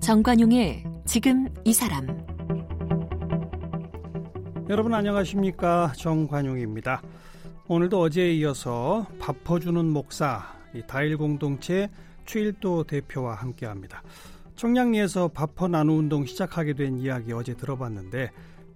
정관용의 0.00 0.84
지금 1.06 1.46
이 1.64 1.72
사람 1.72 2.06
여러분 4.68 4.92
안녕하십니까 4.94 5.92
정관용입니다. 5.96 7.02
오늘도 7.68 8.00
어제에 8.00 8.34
이어서 8.34 9.06
밥 9.20 9.44
퍼주는 9.44 9.84
목사 9.84 10.42
이 10.74 10.82
다일 10.86 11.16
공동체 11.16 11.88
최일도 12.26 12.84
대표와 12.84 13.34
함께합니다. 13.34 14.02
청량리에서 14.56 15.28
밥퍼 15.28 15.68
나누 15.68 15.92
운동 15.92 16.26
시작하게 16.26 16.74
된 16.74 16.98
이야기 16.98 17.32
어제 17.32 17.54
들어봤는데 17.54 18.30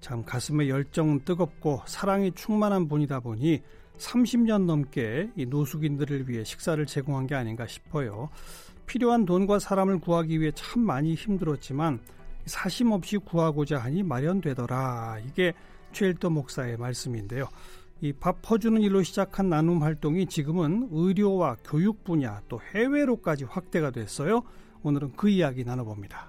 참 0.05 0.23
가슴에 0.23 0.69
열정 0.69 1.25
뜨겁고 1.25 1.81
사랑이 1.87 2.33
충만한 2.33 2.89
분이다 2.89 3.21
보니 3.21 3.63
30년 3.97 4.67
넘게 4.67 5.31
이 5.35 5.47
노숙인들을 5.47 6.29
위해 6.29 6.45
식사를 6.45 6.85
제공한 6.85 7.27
게 7.27 7.35
아닌가 7.35 7.67
싶어요. 7.67 8.29
필요한 8.85 9.25
돈과 9.25 9.61
사람을 9.61 10.01
구하기 10.01 10.43
위해 10.43 10.53
참 10.55 10.83
많이 10.83 11.15
힘들었지만 11.15 12.01
사심 12.45 12.93
없이 12.93 13.17
구하고자 13.17 13.79
하니 13.79 14.03
마련되더라. 14.03 15.21
이게 15.27 15.55
최일도 15.93 16.29
목사의 16.29 16.77
말씀인데요. 16.77 17.49
이 18.03 18.13
밥 18.13 18.43
퍼주는 18.43 18.79
일로 18.83 19.03
시작한 19.03 19.49
나눔 19.49 19.83
활동이 19.83 20.27
지금은 20.27 20.91
의료와 20.93 21.57
교육 21.65 22.05
분야 22.05 22.43
또 22.51 22.61
해외로까지 22.75 23.45
확대가 23.45 23.91
됐어요. 23.91 24.43
오늘은 24.83 25.13
그 25.17 25.31
이야기 25.31 25.65
나눠봅니다. 25.65 26.29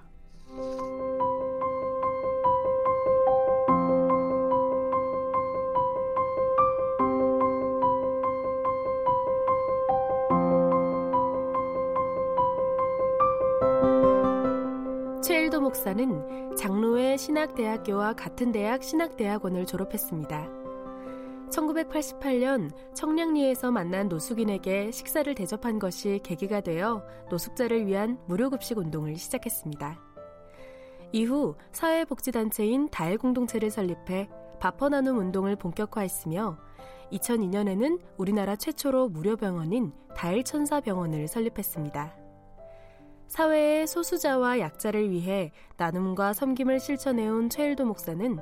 목사는 15.66 16.54
장로회 16.56 17.16
신학대학교와 17.16 18.12
같은 18.12 18.52
대학 18.52 18.84
신학대학원을 18.84 19.66
졸업했습니다. 19.66 20.48
1988년 21.50 22.70
청량리에서 22.94 23.72
만난 23.72 24.08
노숙인에게 24.08 24.92
식사를 24.92 25.34
대접한 25.34 25.80
것이 25.80 26.20
계기가 26.22 26.60
되어 26.60 27.04
노숙자를 27.30 27.84
위한 27.88 28.16
무료급식 28.26 28.78
운동을 28.78 29.16
시작했습니다. 29.16 30.00
이후 31.10 31.56
사회복지단체인 31.72 32.88
다일공동체를 32.90 33.70
설립해 33.70 34.28
밥퍼 34.60 34.88
나눔 34.88 35.18
운동을 35.18 35.56
본격화했으며 35.56 36.58
2002년에는 37.10 38.00
우리나라 38.18 38.54
최초로 38.54 39.08
무료 39.08 39.36
병원인 39.36 39.92
다일천사병원을 40.14 41.26
설립했습니다. 41.26 42.25
사회의 43.28 43.86
소수자와 43.86 44.60
약자를 44.60 45.10
위해 45.10 45.52
나눔과 45.76 46.32
섬김을 46.32 46.80
실천해온 46.80 47.50
최일도 47.50 47.84
목사는 47.84 48.38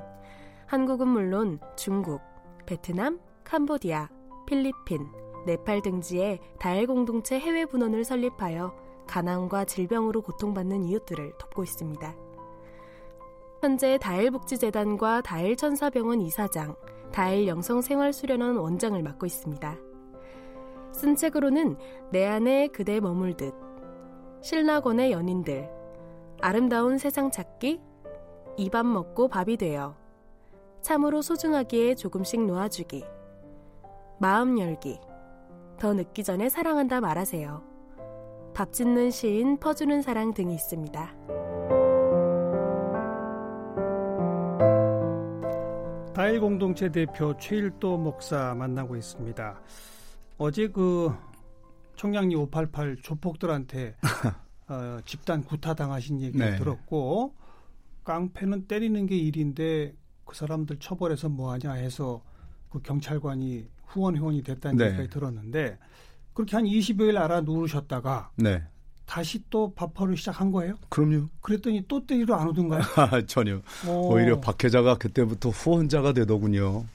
한국은 0.67 1.07
물론 1.07 1.59
중국, 1.75 2.21
베트남, 2.65 3.19
캄보디아, 3.43 4.09
필리핀, 4.47 5.07
네팔 5.45 5.81
등지에 5.81 6.39
다일 6.59 6.87
공동체 6.87 7.39
해외 7.39 7.65
분원을 7.65 8.03
설립하여 8.03 8.73
가난과 9.07 9.65
질병으로 9.65 10.21
고통받는 10.21 10.85
이웃들을 10.85 11.33
돕고 11.37 11.63
있습니다. 11.63 12.15
현재 13.61 13.97
다일복지재단과 13.97 15.21
다일천사병원 15.21 16.21
이사장, 16.21 16.75
다일영성생활수련원 17.11 18.57
원장을 18.57 19.01
맡고 19.01 19.25
있습니다. 19.25 19.77
쓴 20.91 21.15
책으로는 21.15 21.77
내 22.11 22.25
안에 22.25 22.67
그대 22.67 22.99
머물듯, 22.99 23.64
신라권의 24.41 25.11
연인들, 25.11 25.69
아름다운 26.41 26.97
세상 26.97 27.31
찾기, 27.31 27.81
입밥 28.57 28.85
먹고 28.85 29.27
밥이 29.27 29.57
되어, 29.57 29.95
참으로 30.81 31.21
소중하기에 31.21 31.95
조금씩 31.95 32.45
놓아주기, 32.45 33.03
마음 34.19 34.59
열기, 34.59 34.99
더 35.79 35.93
늦기 35.93 36.23
전에 36.23 36.49
사랑한다 36.49 37.01
말하세요. 37.01 37.61
밥 38.53 38.71
짓는 38.71 39.11
시인, 39.11 39.57
퍼주는 39.57 40.01
사랑 40.01 40.33
등이 40.33 40.53
있습니다. 40.53 41.15
다일 46.13 46.39
공동체 46.39 46.89
대표 46.89 47.35
최일도 47.37 47.97
목사 47.97 48.55
만나고 48.55 48.95
있습니다. 48.95 49.59
어제 50.37 50.69
그 50.69 51.11
청량리 51.95 52.35
588 52.35 52.97
조폭들한테 53.01 53.95
어, 54.67 54.99
집단 55.05 55.43
구타당하신 55.43 56.21
얘기 56.21 56.37
네. 56.37 56.55
들었고 56.57 57.33
깡패는 58.03 58.67
때리는 58.67 59.05
게 59.05 59.17
일인데 59.17 59.93
그 60.25 60.35
사람들 60.35 60.77
처벌해서 60.79 61.29
뭐하냐 61.29 61.73
해서 61.73 62.21
그 62.69 62.81
경찰관이 62.81 63.67
후원 63.85 64.17
회원이 64.17 64.43
됐다는 64.43 64.77
네. 64.77 64.85
얘기가 64.87 65.07
들었는데 65.07 65.77
그렇게 66.33 66.55
한 66.55 66.65
20여일 66.65 67.17
알아 67.17 67.41
누르셨다가 67.41 68.31
네. 68.35 68.63
다시 69.05 69.43
또 69.49 69.73
밥퍼를 69.73 70.17
시작한 70.17 70.51
거예요? 70.51 70.75
그럼요. 70.89 71.27
그랬더니 71.41 71.85
또 71.87 72.05
때리러 72.05 72.35
안 72.35 72.47
오던가요? 72.47 72.81
전혀. 73.27 73.61
오. 73.87 74.13
오히려 74.13 74.41
박 74.41 74.63
회자가 74.63 74.97
그때부터 74.97 75.49
후원자가 75.49 76.13
되더군요. 76.13 76.85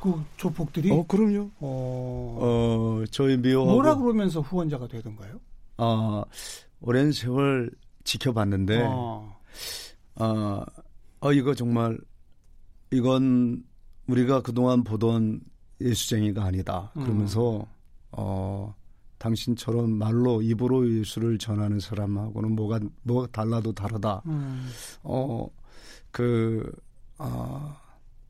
그 0.00 0.22
조폭들이? 0.36 0.90
어, 0.90 1.04
그럼요. 1.06 1.50
어, 1.60 2.38
어 2.40 3.04
저희 3.10 3.36
미호하고 3.36 3.72
뭐라 3.72 3.96
그러면서 3.96 4.40
후원자가 4.40 4.88
되던가요? 4.88 5.40
아, 5.76 6.24
오랜 6.80 7.12
세월 7.12 7.70
지켜봤는데, 8.04 8.86
어. 8.88 9.36
아, 10.16 10.64
어, 11.20 11.32
이거 11.32 11.54
정말 11.54 11.98
이건 12.90 13.64
우리가 14.06 14.42
그동안 14.42 14.82
보던 14.84 15.40
예수쟁이가 15.80 16.44
아니다. 16.44 16.90
그러면서 16.94 17.58
음. 17.58 17.64
어 18.12 18.74
당신처럼 19.18 19.90
말로 19.90 20.42
입으로 20.42 20.90
예수를 20.90 21.38
전하는 21.38 21.78
사람하고는 21.78 22.52
뭐가 22.56 22.80
뭐 23.02 23.26
달라도 23.26 23.72
다르다. 23.72 24.22
음. 24.26 24.68
어그 25.02 26.72
아 26.72 26.87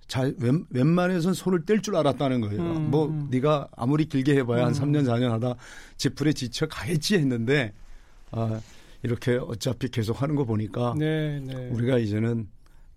잘, 0.08 0.34
웬, 0.38 0.64
웬만해선 0.70 1.34
손을 1.34 1.64
뗄 1.64 1.80
줄 1.82 1.94
알았다는 1.94 2.40
거예요. 2.40 2.60
음, 2.60 2.90
뭐, 2.90 3.06
음. 3.06 3.28
네가 3.30 3.68
아무리 3.76 4.06
길게 4.06 4.34
해봐야 4.36 4.66
한 4.66 4.72
3년, 4.72 5.00
음. 5.00 5.04
4년 5.04 5.28
하다 5.30 5.54
지풀에 5.96 6.32
지쳐 6.32 6.66
가겠지 6.66 7.16
했는데, 7.16 7.72
아, 8.30 8.60
이렇게 9.02 9.36
어차피 9.36 9.88
계속 9.90 10.22
하는 10.22 10.34
거 10.34 10.44
보니까, 10.44 10.94
네, 10.98 11.40
네. 11.40 11.68
우리가 11.68 11.98
이제는 11.98 12.48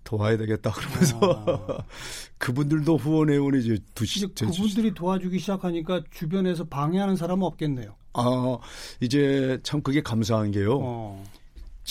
도와야 0.04 0.38
되겠다 0.38 0.72
그러면서 0.72 1.20
아. 1.22 1.84
그분들도 2.40 2.98
후원회원이 2.98 3.60
이제 3.60 3.78
두시 3.94 4.26
그분들이 4.28 4.94
도와주기 4.94 5.38
시작하니까 5.38 6.02
주변에서 6.10 6.64
방해하는 6.66 7.16
사람은 7.16 7.46
없겠네요. 7.46 7.96
아 8.14 8.58
이제 9.00 9.60
참 9.64 9.82
그게 9.82 10.02
감사한 10.02 10.52
게요. 10.52 10.80
어. 10.82 11.24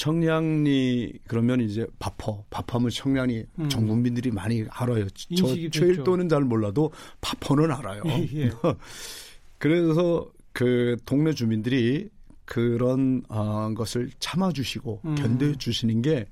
청량리 0.00 1.18
그러면 1.26 1.60
이제 1.60 1.86
바퍼 1.98 2.44
바퍼면 2.50 2.90
청량리 2.90 3.44
음. 3.58 3.68
전 3.68 3.86
국민들이 3.86 4.30
많이 4.30 4.64
알아요. 4.70 5.08
저 5.10 5.54
최일도는 5.70 6.28
잘 6.28 6.42
몰라도 6.42 6.90
바퍼는 7.20 7.70
알아요. 7.70 8.02
예. 8.34 8.50
그래서 9.58 10.30
그 10.52 10.96
동네 11.04 11.32
주민들이 11.32 12.08
그런 12.44 13.22
어, 13.28 13.72
것을 13.74 14.10
참아주시고 14.18 15.00
음. 15.04 15.14
견뎌주시는 15.14 16.02
게 16.02 16.26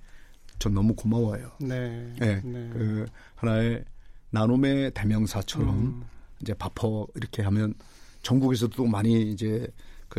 전 0.59 0.75
너무 0.75 0.95
고마워요. 0.95 1.53
네. 1.61 2.13
네. 2.19 2.41
네. 2.43 2.71
그 2.73 3.07
하나의 3.37 3.85
나눔의 4.31 4.93
대명사처럼 4.93 5.69
음. 5.69 6.05
이제 6.43 6.53
바퍼 6.55 7.07
이렇게 7.15 7.43
하면 7.43 7.75
전국에서도 8.23 8.85
많이 8.87 9.31
이제 9.31 9.67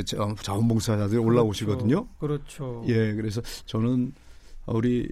그 0.04 0.44
자원봉사자들이 0.44 1.20
올라오시거든요. 1.20 2.08
그렇죠. 2.20 2.84
예, 2.88 3.14
그래서 3.14 3.42
저는 3.66 4.14
우리 4.68 5.10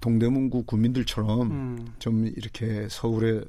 동대문구 0.00 0.64
구민들처럼 0.64 1.50
음. 1.50 1.86
좀 1.98 2.26
이렇게 2.36 2.86
서울에 2.90 3.42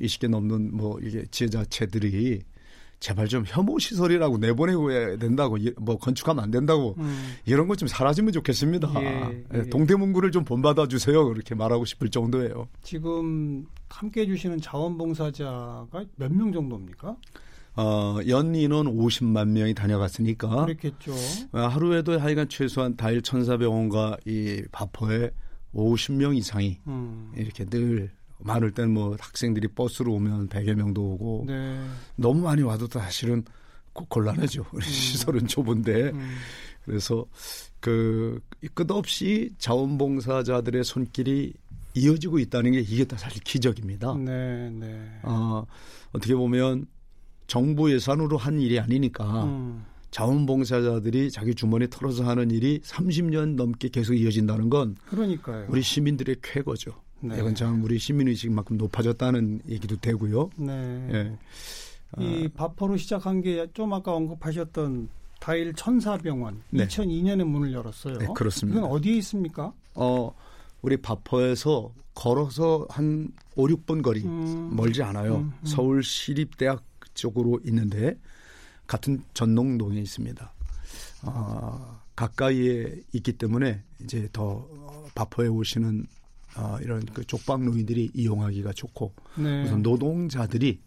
20개 0.00 0.28
넘는 0.28 0.76
뭐 0.76 0.98
이게 1.00 1.24
지혜자체들이 1.30 2.42
제발 3.00 3.28
좀 3.28 3.44
혐오 3.46 3.78
시설이라고 3.78 4.36
내보내야 4.36 5.16
된다고 5.16 5.56
뭐 5.78 5.96
건축하면 5.96 6.44
안 6.44 6.50
된다고 6.50 6.96
음. 6.98 7.32
이런 7.46 7.66
것 7.66 7.76
좀 7.76 7.88
사라지면 7.88 8.32
좋겠습니다. 8.32 8.92
예, 9.02 9.44
예. 9.54 9.62
동대문구를 9.70 10.30
좀 10.32 10.44
본받아 10.44 10.86
주세요. 10.88 11.26
그렇게 11.26 11.54
말하고 11.54 11.86
싶을 11.86 12.10
정도예요. 12.10 12.68
지금 12.82 13.64
함께 13.88 14.22
해 14.22 14.26
주시는 14.26 14.60
자원봉사자가 14.60 16.04
몇 16.16 16.30
명 16.32 16.52
정도입니까? 16.52 17.16
어, 17.76 18.18
연 18.28 18.54
인원 18.54 18.86
50만 18.86 19.48
명이 19.48 19.74
다녀갔으니까. 19.74 20.66
그렇겠죠. 20.66 21.12
어, 21.52 21.60
하루에도 21.60 22.18
하여간 22.18 22.48
최소한 22.48 22.96
다일 22.96 23.22
천사병원과 23.22 24.18
이 24.26 24.62
바포에 24.72 25.30
50명 25.74 26.36
이상이 26.36 26.78
음. 26.86 27.32
이렇게 27.36 27.64
늘 27.64 28.10
많을 28.38 28.72
때는 28.72 28.92
뭐 28.92 29.16
학생들이 29.18 29.68
버스로 29.68 30.14
오면 30.14 30.48
100여 30.48 30.74
명도 30.74 31.02
오고 31.02 31.44
네. 31.46 31.80
너무 32.16 32.42
많이 32.42 32.62
와도 32.62 32.86
사실은 32.88 33.44
곤란하죠. 33.92 34.64
우리 34.72 34.84
음. 34.84 34.90
시설은 34.90 35.46
좁은데. 35.46 36.10
음. 36.10 36.36
그래서 36.84 37.24
그 37.78 38.40
끝없이 38.74 39.50
자원봉사자들의 39.58 40.82
손길이 40.84 41.52
이어지고 41.94 42.38
있다는 42.38 42.72
게 42.72 42.80
이게 42.80 43.04
다 43.04 43.16
사실 43.16 43.42
기적입니다. 43.42 44.14
네, 44.14 44.70
네. 44.70 45.20
어, 45.22 45.64
어떻게 46.12 46.34
보면 46.34 46.86
정부 47.50 47.92
예산으로 47.92 48.36
한 48.36 48.60
일이 48.60 48.78
아니니까 48.78 49.42
음. 49.44 49.84
자원봉사자들이 50.12 51.32
자기 51.32 51.52
주머니 51.52 51.90
털어서 51.90 52.22
하는 52.24 52.48
일이 52.52 52.78
30년 52.84 53.56
넘게 53.56 53.88
계속 53.88 54.14
이어진다는 54.14 54.70
건 54.70 54.94
그러니까요. 55.08 55.66
우리 55.68 55.82
시민들의 55.82 56.36
쾌거죠. 56.42 56.92
네. 57.18 57.36
이건 57.38 57.56
참 57.56 57.82
우리 57.82 57.98
시민의식만큼 57.98 58.76
높아졌다는 58.76 59.62
얘기도 59.68 59.96
되고요. 59.96 60.50
네. 60.58 61.08
예. 61.12 61.38
이 62.22 62.48
바포로 62.48 62.96
시작한 62.96 63.42
게 63.42 63.66
좀 63.74 63.92
아까 63.94 64.14
언급하셨던 64.14 65.08
다일 65.40 65.72
천사병원 65.74 66.62
네. 66.70 66.86
2002년에 66.86 67.42
문을 67.44 67.72
열었어요. 67.72 68.18
네, 68.18 68.26
그렇습니다. 68.32 68.78
이건 68.78 68.90
어디에 68.92 69.14
있습니까? 69.16 69.72
어, 69.96 70.32
우리 70.82 70.96
바포에서 70.96 71.90
걸어서 72.14 72.86
한 72.90 73.32
5, 73.56 73.66
6분 73.66 74.02
거리 74.02 74.22
음. 74.24 74.70
멀지 74.76 75.02
않아요. 75.02 75.38
음, 75.38 75.52
음. 75.60 75.66
서울 75.66 76.04
시립대학 76.04 76.84
쪽으로 77.20 77.60
있는데 77.66 78.18
같은 78.86 79.22
전농동에 79.34 80.00
있습니다. 80.00 80.52
어, 81.22 82.00
가까이에 82.16 83.02
있기 83.12 83.32
때문에 83.34 83.82
이제 84.02 84.28
더 84.32 84.66
바포에 85.14 85.48
오시는 85.48 86.06
어, 86.56 86.78
이런 86.82 87.04
그 87.06 87.24
족박 87.24 87.62
노인들이 87.62 88.10
이용하기가 88.14 88.72
좋고 88.72 89.12
네. 89.36 89.64
우선 89.64 89.82
노동자들이 89.82 90.80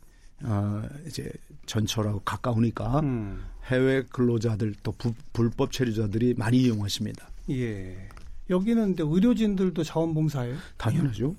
어, 0.44 0.84
이제 1.08 1.32
전철하고 1.66 2.20
가까우니까 2.20 3.00
음. 3.00 3.46
해외 3.68 4.04
근로자들 4.04 4.76
또 4.84 4.92
부, 4.92 5.14
불법 5.32 5.72
체류자들이 5.72 6.34
많이 6.34 6.58
이용하십니다. 6.64 7.30
예. 7.52 8.10
여기는 8.50 8.96
의료진들도 9.00 9.84
자원봉사예요? 9.84 10.58
당연하죠. 10.78 11.36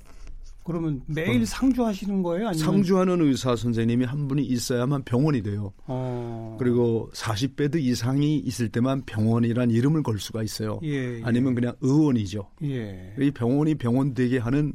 그러면 0.65 1.03
매일 1.07 1.43
어. 1.43 1.45
상주하시는 1.45 2.23
거예요? 2.23 2.49
아니면? 2.49 2.65
상주하는 2.65 3.21
의사 3.21 3.55
선생님이 3.55 4.07
한 4.07 4.27
분이 4.29 4.43
있어야만 4.45 5.05
병원이 5.05 5.43
돼요. 5.43 5.73
어. 5.87 6.57
그리고 6.59 7.11
40배드 7.13 7.77
이상이 7.77 8.39
있을 8.39 8.71
때만 8.71 9.03
병원이란 9.05 9.71
이름을 9.71 10.03
걸 10.03 10.19
수가 10.19 10.43
있어요. 10.43 10.81
예, 10.83 11.19
예. 11.19 11.23
아니면 11.23 11.55
그냥 11.55 11.75
의원이죠. 11.83 12.51
예. 12.65 13.15
이 13.19 13.31
병원이 13.31 13.75
병원 13.77 14.15
되게 14.15 14.39
하는 14.39 14.73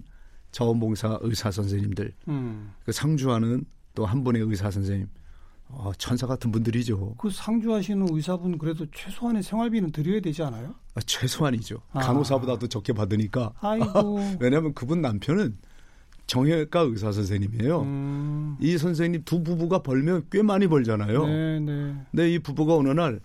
자원봉사 0.52 1.20
의사 1.22 1.52
선생님들, 1.52 2.14
음. 2.28 2.72
그 2.86 2.92
상주하는 2.92 3.66
또 3.96 4.06
한 4.06 4.24
분의 4.24 4.42
의사 4.44 4.72
선생님, 4.72 5.08
어, 5.68 5.92
천사 5.98 6.26
같은 6.26 6.52
분들이죠. 6.52 7.16
그 7.18 7.30
상주하시는 7.30 8.08
의사분 8.12 8.58
그래도 8.58 8.86
최소한의 8.92 9.44
생활비는 9.44 9.92
드려야 9.92 10.20
되지 10.20 10.42
않아요? 10.44 10.74
아, 10.96 11.02
최소한이죠. 11.06 11.82
아. 11.92 12.00
간호사보다도 12.00 12.68
적게 12.68 12.94
받으니까. 12.94 13.54
아이고. 13.60 14.20
왜냐하면 14.40 14.74
그분 14.74 15.02
남편은 15.02 15.58
정형외과 16.30 16.81
의사 16.81 17.12
선생님이에요. 17.12 17.81
음. 17.81 18.56
이 18.62 18.78
선생님 18.78 19.24
두 19.26 19.44
부부가 19.44 19.81
벌면 19.81 20.28
꽤 20.31 20.44
많이 20.44 20.68
벌잖아요. 20.68 21.26
네, 21.26 21.60
네. 21.60 21.96
근데 22.12 22.31
이 22.31 22.40
부부가 22.40 22.76
어느 22.76 22.90
날 22.90 23.20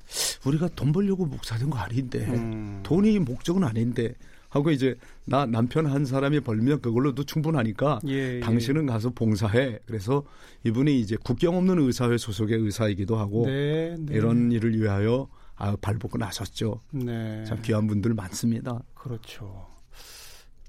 우리가 0.47 0.69
돈 0.75 0.91
벌려고 0.91 1.27
목사된 1.27 1.69
거 1.69 1.79
아닌데 1.79 2.25
음. 2.29 2.81
돈이 2.83 3.19
목적은 3.19 3.63
아닌데 3.63 4.15
하고 4.49 4.71
이제 4.71 4.97
나 5.27 5.45
남편 5.45 5.85
한 5.85 6.07
사람이 6.07 6.41
벌면 6.41 6.81
그걸로도 6.81 7.25
충분하니까 7.25 8.01
예, 8.07 8.37
예. 8.37 8.41
당신은 8.41 8.87
가서 8.87 9.11
봉사해. 9.11 9.81
그래서 9.85 10.25
이분이 10.65 10.99
이제 10.99 11.17
국경 11.23 11.57
없는 11.57 11.81
의사회 11.81 12.17
소속의 12.17 12.59
의사이기도 12.59 13.17
하고 13.17 13.45
네, 13.47 13.97
네. 13.99 14.15
이런 14.15 14.51
일을 14.51 14.81
위하여 14.81 15.29
아, 15.57 15.77
발벗고 15.79 16.17
나섰죠. 16.17 16.81
네. 16.91 17.45
참 17.45 17.61
귀한 17.63 17.87
분들 17.87 18.15
많습니다. 18.15 18.81
그렇죠. 18.95 19.74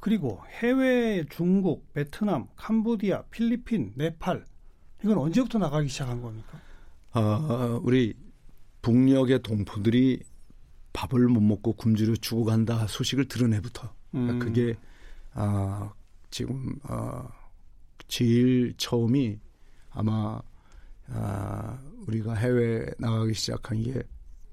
그리고 0.05 0.39
해외 0.59 1.25
중국, 1.31 1.91
베트남, 1.93 2.45
캄보디아, 2.57 3.23
필리핀, 3.31 3.93
네팔 3.95 4.45
이건 5.03 5.17
언제부터 5.17 5.57
나가기 5.57 5.89
시작한 5.89 6.21
겁니까? 6.21 6.61
아, 7.13 7.79
우리 7.81 8.13
북녘의 8.83 9.41
동포들이 9.41 10.21
밥을 10.93 11.27
못 11.27 11.41
먹고 11.41 11.73
굶주려 11.73 12.17
죽어간다 12.17 12.85
소식을 12.85 13.27
들은 13.27 13.55
해부터 13.55 13.95
그러니까 14.11 14.33
음. 14.33 14.39
그게 14.39 14.75
아, 15.33 15.91
지금 16.29 16.75
아, 16.83 17.27
제일 18.07 18.75
처음이 18.77 19.39
아마 19.89 20.39
아, 21.07 21.79
우리가 22.05 22.35
해외 22.35 22.85
나가기 22.99 23.33
시작한 23.33 23.81
게 23.81 24.03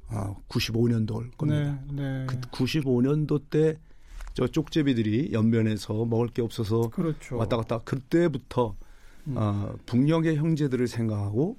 아, 0.09 0.35
95년도일 0.49 1.37
겁니다. 1.37 1.79
네, 1.91 2.25
네. 2.25 2.27
그 2.27 2.41
95년도 2.41 3.51
때 3.51 3.79
저 4.35 4.47
쪽제비들이 4.47 5.31
연변에서 5.33 6.05
먹을 6.05 6.29
게 6.29 6.43
없어서 6.43 6.91
그렇죠. 6.91 7.37
왔다 7.37 7.57
갔다 7.57 7.79
그때부터 7.79 8.75
음. 9.29 9.35
어, 9.37 9.75
북녘의 9.87 10.37
형제들을 10.37 10.89
생각하고 10.89 11.57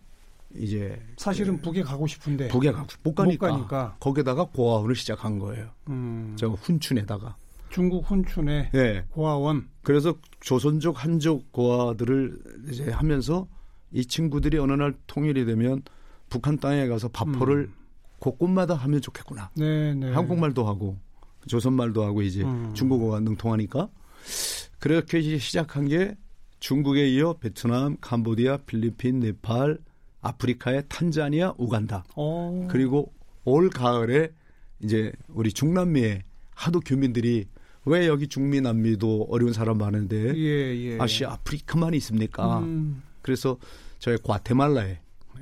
이제 0.56 1.02
사실은 1.18 1.58
그, 1.58 1.64
북에 1.64 1.82
가고 1.82 2.06
싶은데 2.08 2.48
북에 2.50 2.72
가고 2.72 2.88
못 3.04 3.16
가니까, 3.16 3.48
못 3.48 3.54
가니까. 3.54 3.96
거기다가 4.00 4.46
고아원을 4.46 4.96
시작한 4.96 5.40
거예요. 5.40 5.70
음. 5.90 6.36
저 6.38 6.50
훈춘에다가 6.50 7.36
중국 7.70 8.06
훈춘에 8.10 8.70
네. 8.72 9.04
고아원. 9.12 9.68
그래서 9.82 10.16
조선족 10.42 11.04
한족 11.04 11.52
고아들을 11.52 12.40
이제 12.70 12.92
하면서 12.92 13.48
이 13.92 14.06
친구들이 14.06 14.60
어느 14.60 14.74
날 14.74 14.94
통일이 15.08 15.46
되면 15.46 15.82
북한 16.30 16.58
땅에 16.58 16.88
가서 16.88 17.08
밥포를 17.08 17.58
음. 17.58 17.74
곳곳마다 18.20 18.76
하면 18.76 19.02
좋겠구나. 19.02 19.50
네, 19.56 19.94
네. 19.96 20.12
한국말도 20.14 20.66
하고 20.68 20.98
조선말도 21.48 22.04
하고 22.04 22.22
이제 22.22 22.44
음. 22.44 22.74
중국어가 22.74 23.20
능통하니까 23.20 23.90
그렇게 24.80 25.38
시작한 25.38 25.88
게 25.88 26.16
중국에 26.60 27.10
이어 27.10 27.34
베트남, 27.34 27.98
캄보디아, 28.00 28.58
필리핀, 28.66 29.20
네팔, 29.20 29.80
아프리카의 30.22 30.84
탄자니아, 30.88 31.56
우간다. 31.58 32.06
오. 32.16 32.64
어. 32.64 32.68
그리고 32.72 33.14
올 33.44 33.70
가을에 33.70 34.30
이제 34.82 35.12
우리 35.28 35.52
중남미에 35.52 36.24
하도 36.56 36.80
교민들이 36.80 37.46
왜 37.86 38.08
여기 38.08 38.28
중미 38.28 38.62
남미도 38.62 39.28
어려운 39.30 39.52
사람 39.52 39.78
많은데 39.78 40.36
예, 40.36 40.92
예. 40.94 40.98
아시아 41.00 41.34
아프리카만 41.34 41.94
있습니까? 41.96 42.60
음. 42.60 43.04
그래서 43.22 43.58
저희 44.00 44.18
과테말라에 44.24 45.00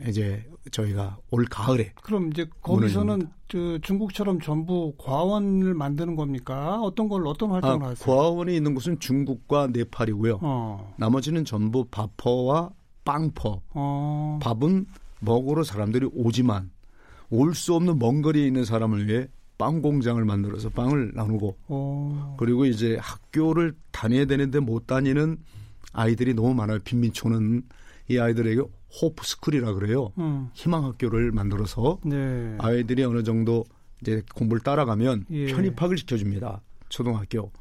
이제 0.08 0.44
저희가 0.72 1.18
올 1.32 1.46
가을에 1.46 1.92
그럼 2.02 2.30
이제 2.32 2.48
거기서는 2.62 3.28
그 3.50 3.80
중국처럼 3.82 4.40
전부 4.42 4.94
과원을 4.98 5.74
만드는 5.74 6.16
겁니까? 6.16 6.80
어떤 6.82 7.08
걸 7.10 7.26
어떤 7.28 7.52
활동을 7.52 7.84
아, 7.86 7.90
하세요? 7.90 8.06
고아원이 8.16 8.56
있는 8.56 8.74
곳은 8.74 9.00
중국과 9.00 9.68
네팔이고요. 9.68 10.40
어. 10.42 10.94
나머지는 10.98 11.44
전부 11.46 11.86
밥퍼와 11.86 12.70
빵퍼. 13.04 13.62
어. 13.74 14.40
밥은 14.42 14.86
먹으러 15.20 15.64
사람들이 15.64 16.10
오지만 16.14 16.72
올 17.30 17.54
수 17.56 17.74
없는 17.76 17.98
먼 18.00 18.22
거리에 18.22 18.46
있는 18.46 18.66
사람을 18.66 19.08
위해 19.08 19.28
빵 19.58 19.82
공장을 19.82 20.24
만들어서 20.26 20.70
빵을 20.70 21.12
나누고 21.14 21.58
어. 21.68 22.36
그리고 22.40 22.66
이제 22.66 22.98
학교를 23.00 23.74
다녀야 23.92 24.26
되는데 24.26 24.60
못 24.60 24.88
다니는 24.88 25.38
아이들이 25.94 26.34
너무 26.34 26.54
많아요. 26.54 26.80
빈민촌은 26.84 27.64
이 28.10 28.18
아이들에게 28.18 28.62
Hope 29.02 29.26
School이라 29.26 29.74
그래요. 29.74 30.12
음. 30.18 30.50
희망 30.54 30.84
학교를 30.86 31.32
만들어서 31.32 32.00
네. 32.04 32.56
아이들이 32.60 33.04
어느 33.04 33.24
정도 33.24 33.64
이제 34.02 34.22
공부를 34.36 34.62
따라가면 34.64 35.26
예. 35.32 35.46
편입학을 35.48 35.98
시켜줍니다. 35.98 36.62
초등학교. 36.90 37.52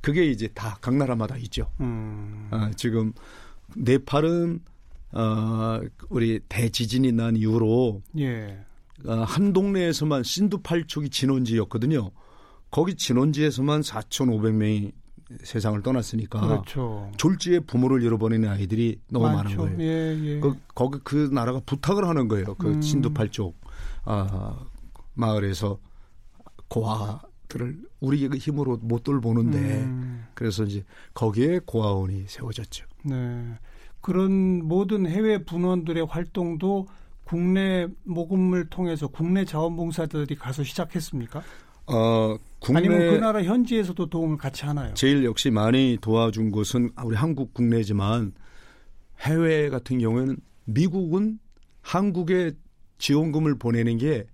그게 0.00 0.26
이제 0.26 0.48
다 0.48 0.76
각 0.80 0.96
나라마다 0.96 1.36
있죠. 1.36 1.70
음. 1.80 2.48
아, 2.50 2.70
지금 2.76 3.12
네팔은 3.76 4.60
어, 5.12 5.80
우리 6.08 6.40
대지진이 6.48 7.12
난 7.12 7.36
이후로 7.36 8.02
예. 8.18 8.58
어, 9.06 9.12
한 9.22 9.52
동네에서만 9.52 10.22
신두팔촉이 10.24 11.08
진원지였거든요. 11.10 12.10
거기 12.70 12.94
진원지에서만 12.94 13.80
4,500명이 13.82 14.92
세상을 15.42 15.80
떠났으니까 15.82 16.40
그렇죠. 16.40 17.10
졸지에 17.16 17.60
부모를 17.60 18.02
잃어버리는 18.02 18.48
아이들이 18.48 19.00
너무 19.10 19.26
많죠. 19.26 19.58
많은 19.58 19.76
거예요. 19.76 19.90
예, 19.90 20.18
예. 20.24 20.40
그, 20.40 20.56
거기 20.74 20.98
그 21.04 21.30
나라가 21.32 21.60
부탁을 21.64 22.06
하는 22.06 22.28
거예요. 22.28 22.54
그 22.54 22.68
음. 22.68 22.82
신두팔 22.82 23.30
쪽 23.30 23.56
아, 24.04 24.58
마을에서 25.14 25.78
고아들을 26.68 27.80
우리의 28.00 28.30
힘으로 28.38 28.78
못 28.82 29.02
돌보는데 29.04 29.58
음. 29.58 30.26
그래서 30.34 30.64
이제 30.64 30.84
거기에 31.14 31.60
고아원이 31.64 32.24
세워졌죠. 32.26 32.86
네. 33.04 33.58
그런 34.00 34.64
모든 34.66 35.06
해외 35.06 35.44
분원들의 35.44 36.06
활동도 36.06 36.86
국내 37.24 37.86
모금을 38.04 38.70
통해서 38.70 39.06
국내 39.06 39.44
자원봉사자들이 39.44 40.34
가서 40.36 40.64
시작했습니까? 40.64 41.42
어, 41.86 42.36
아니면 42.68 43.10
그 43.10 43.16
나라 43.16 43.42
현지에서도 43.42 44.06
도움을 44.06 44.36
같이 44.36 44.64
하나요? 44.64 44.92
제일 44.94 45.24
역시 45.24 45.50
많이 45.50 45.96
도와준 46.00 46.50
곳은 46.50 46.90
우리 47.04 47.16
한국 47.16 47.54
국내지만 47.54 48.32
해외 49.20 49.68
같은 49.70 49.98
경우에는 49.98 50.36
미국은 50.66 51.38
한국에 51.80 52.52
지원금을 52.98 53.58
보내는 53.58 53.96
게 53.98 54.26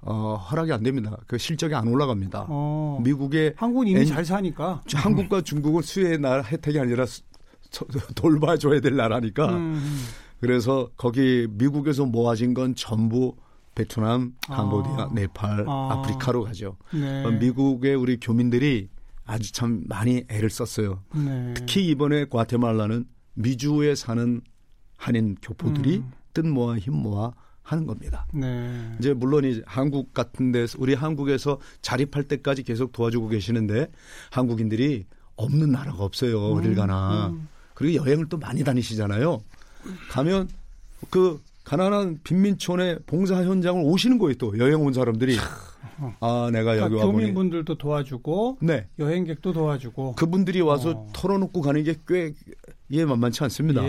어, 0.00 0.34
허락이 0.34 0.72
안 0.72 0.82
됩니다. 0.82 1.16
그 1.28 1.38
실적이 1.38 1.76
안 1.76 1.86
올라갑니다. 1.86 2.46
어, 2.48 3.00
미국의 3.04 3.54
한국은 3.56 3.86
이미 3.86 4.00
엔, 4.00 4.06
잘 4.06 4.24
사니까 4.24 4.82
한국과 4.92 5.42
중국은 5.42 5.82
수혜의 5.82 6.18
나라 6.18 6.42
혜택이 6.42 6.80
아니라 6.80 7.06
수, 7.06 7.22
돌봐줘야 8.16 8.80
될 8.80 8.96
나라니까. 8.96 9.54
음. 9.54 9.80
그래서 10.40 10.90
거기 10.96 11.46
미국에서 11.48 12.04
모아진 12.04 12.52
건 12.52 12.74
전부 12.74 13.36
베트남, 13.74 14.34
캄보디아, 14.46 15.04
아. 15.04 15.10
네팔, 15.12 15.64
아. 15.68 16.02
프리카로 16.04 16.44
가죠. 16.44 16.76
네. 16.92 17.30
미국의 17.38 17.94
우리 17.94 18.18
교민들이 18.20 18.88
아주 19.24 19.52
참 19.52 19.84
많이 19.86 20.24
애를 20.28 20.50
썼어요. 20.50 21.02
네. 21.14 21.54
특히 21.54 21.86
이번에 21.86 22.26
과테말라는 22.26 23.06
미주에 23.34 23.94
사는 23.94 24.40
한인 24.96 25.36
교포들이 25.40 25.98
음. 25.98 26.12
뜬 26.34 26.50
모아 26.50 26.78
힘 26.78 26.94
모아 26.94 27.32
하는 27.62 27.86
겁니다. 27.86 28.26
네. 28.32 28.94
이제 28.98 29.14
물론 29.14 29.44
이제 29.44 29.62
한국 29.66 30.12
같은 30.12 30.52
데서 30.52 30.76
우리 30.80 30.94
한국에서 30.94 31.58
자립할 31.80 32.24
때까지 32.24 32.62
계속 32.62 32.92
도와주고 32.92 33.28
계시는데 33.28 33.90
한국인들이 34.30 35.06
없는 35.36 35.70
나라가 35.70 36.04
없어요. 36.04 36.52
어딜 36.52 36.72
음, 36.72 36.76
가나. 36.76 37.28
음. 37.28 37.48
그리고 37.74 38.04
여행을 38.04 38.28
또 38.28 38.36
많이 38.36 38.64
다니시잖아요. 38.64 39.40
가면 40.10 40.48
그 41.10 41.40
가난한 41.64 42.20
빈민촌의 42.24 43.00
봉사 43.06 43.42
현장을 43.44 43.82
오시는 43.84 44.18
거예요. 44.18 44.34
또 44.34 44.58
여행 44.58 44.80
온 44.80 44.92
사람들이 44.92 45.36
아 46.20 46.50
내가 46.52 46.72
여기 46.78 46.94
그러니까 46.94 47.06
와보니 47.06 47.12
교민분들도 47.12 47.78
도와주고 47.78 48.58
네. 48.62 48.88
여행객도 48.98 49.52
도와주고 49.52 50.14
그분들이 50.16 50.60
와서 50.60 50.90
어. 50.90 51.08
털어놓고 51.12 51.60
가는 51.60 51.82
게 51.84 51.94
꽤 52.06 52.32
예, 52.92 53.06
만만치 53.06 53.42
않습니다. 53.44 53.82
예, 53.84 53.88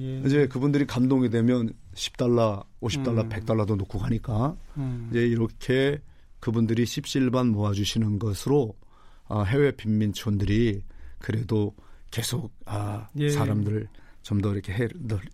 예. 0.00 0.22
이제 0.26 0.48
그분들이 0.48 0.84
감동이 0.84 1.30
되면 1.30 1.72
10달러, 1.94 2.64
50달러, 2.80 3.20
음. 3.20 3.28
100달러도 3.28 3.76
놓고 3.76 3.98
가니까 4.00 4.56
음. 4.76 5.08
이제 5.10 5.20
이렇게 5.20 6.00
그분들이 6.40 6.84
십실반 6.84 7.48
모아주시는 7.48 8.18
것으로 8.18 8.74
아, 9.28 9.42
해외 9.44 9.70
빈민촌들이 9.70 10.82
그래도 11.20 11.74
계속 12.10 12.52
아, 12.66 13.06
예. 13.16 13.28
사람들을 13.30 13.86
좀 14.22 14.40
더 14.42 14.52
이렇게 14.52 14.72
해, 14.72 14.88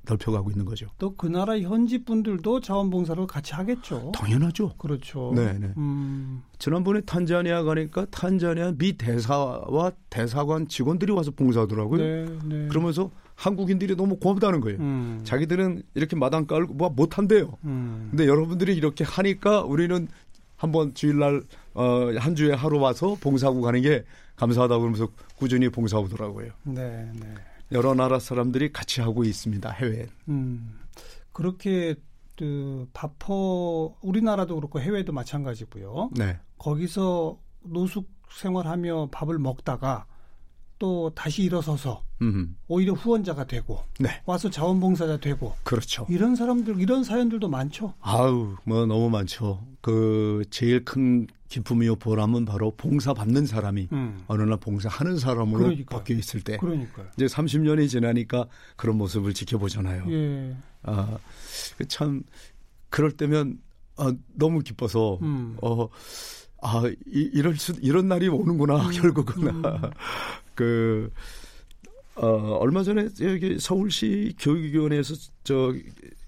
넓혀가고 0.06 0.50
있는 0.50 0.64
거죠. 0.64 0.86
또 0.98 1.14
그 1.16 1.26
나라 1.26 1.58
현지 1.58 2.04
분들도 2.04 2.60
자원봉사를 2.60 3.26
같이 3.26 3.54
하겠죠. 3.54 4.12
당연하죠. 4.14 4.74
그렇죠. 4.76 5.32
네, 5.34 5.52
네. 5.58 5.72
음. 5.76 6.42
지난번에 6.58 7.00
탄자니아 7.00 7.62
가니까 7.64 8.06
탄자니아 8.10 8.72
미 8.78 8.96
대사와 8.96 9.92
대사관 10.10 10.68
직원들이 10.68 11.12
와서 11.12 11.30
봉사하더라고요. 11.30 12.00
네, 12.00 12.38
네. 12.44 12.68
그러면서 12.68 13.10
한국인들이 13.34 13.96
너무 13.96 14.16
고맙다는 14.18 14.60
거예요. 14.60 14.78
음. 14.78 15.20
자기들은 15.24 15.82
이렇게 15.94 16.16
마당 16.16 16.46
깔고 16.46 16.74
뭐 16.74 16.90
못한대요. 16.90 17.56
음. 17.64 18.08
근데 18.10 18.26
여러분들이 18.26 18.74
이렇게 18.76 19.04
하니까 19.04 19.62
우리는 19.62 20.08
한번 20.56 20.92
주일날 20.94 21.42
어, 21.74 22.10
한 22.18 22.34
주에 22.34 22.52
하루 22.52 22.78
와서 22.80 23.16
봉사하고 23.20 23.60
가는 23.60 23.80
게 23.80 24.04
감사하다고 24.36 24.80
그러면서 24.80 25.08
꾸준히 25.36 25.68
봉사하더라고요. 25.68 26.50
네, 26.64 27.10
네. 27.14 27.34
여러 27.72 27.94
나라 27.94 28.18
사람들이 28.18 28.72
같이 28.72 29.00
하고 29.00 29.24
있습니다. 29.24 29.70
해외. 29.70 30.06
음, 30.28 30.78
그렇게 31.32 31.96
그 32.36 32.88
바퍼 32.92 33.94
우리나라도 34.00 34.54
그렇고 34.54 34.80
해외도 34.80 35.12
마찬가지고요. 35.12 36.10
네. 36.16 36.38
거기서 36.58 37.38
노숙 37.62 38.08
생활하며 38.32 39.08
밥을 39.10 39.38
먹다가 39.38 40.06
또 40.78 41.10
다시 41.14 41.42
일어서서 41.42 42.04
음흠. 42.22 42.48
오히려 42.68 42.92
후원자가 42.92 43.46
되고 43.46 43.82
네. 43.98 44.22
와서 44.26 44.48
자원봉사자 44.50 45.18
되고 45.18 45.54
그렇죠. 45.64 46.06
이런 46.08 46.36
사람들 46.36 46.80
이런 46.80 47.02
사연들도 47.02 47.48
많죠. 47.48 47.94
아우 48.00 48.56
뭐 48.64 48.86
너무 48.86 49.10
많죠. 49.10 49.66
그 49.80 50.44
제일 50.50 50.84
큰 50.84 51.26
기쁨이요 51.48 51.96
보람은 51.96 52.44
바로 52.44 52.72
봉사 52.76 53.14
받는 53.14 53.46
사람이 53.46 53.88
음. 53.92 54.20
어느 54.26 54.42
날 54.42 54.58
봉사하는 54.58 55.16
사람으로 55.18 55.58
그러니까요. 55.64 55.98
바뀌어 55.98 56.16
있을 56.16 56.40
때 56.42 56.56
그러니까요. 56.58 57.06
이제 57.16 57.26
30년이 57.26 57.88
지나니까 57.88 58.46
그런 58.76 58.96
모습을 58.98 59.32
지켜보잖아요. 59.34 60.04
예. 60.10 60.56
아 60.82 61.18
참 61.88 62.22
그럴 62.90 63.12
때면 63.12 63.58
아, 63.96 64.12
너무 64.34 64.60
기뻐서 64.60 65.18
음. 65.22 65.56
어. 65.62 65.88
아, 66.60 66.82
이, 67.06 67.30
이럴 67.34 67.56
수, 67.56 67.72
이런 67.82 68.08
날이 68.08 68.26
오는구나, 68.26 68.86
음, 68.86 68.90
결국은. 68.90 69.46
음. 69.46 69.62
그, 70.56 71.08
어, 72.16 72.26
얼마 72.58 72.82
전에 72.82 73.08
여기 73.20 73.60
서울시 73.60 74.34
교육위원회에서 74.40 75.14
저 75.44 75.72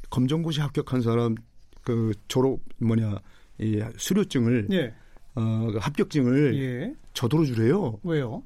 검정고시 0.09 0.61
합격한 0.61 1.03
사람 1.03 1.35
그 1.83 2.13
졸업 2.29 2.61
뭐냐, 2.79 3.19
이 3.59 3.83
수료증을 3.97 4.69
예. 4.71 4.95
어, 5.41 5.71
그 5.73 5.79
합격증을 5.79 6.59
예. 6.59 6.95
저도로 7.15 7.45
주래요. 7.45 7.99
왜요? 8.03 8.43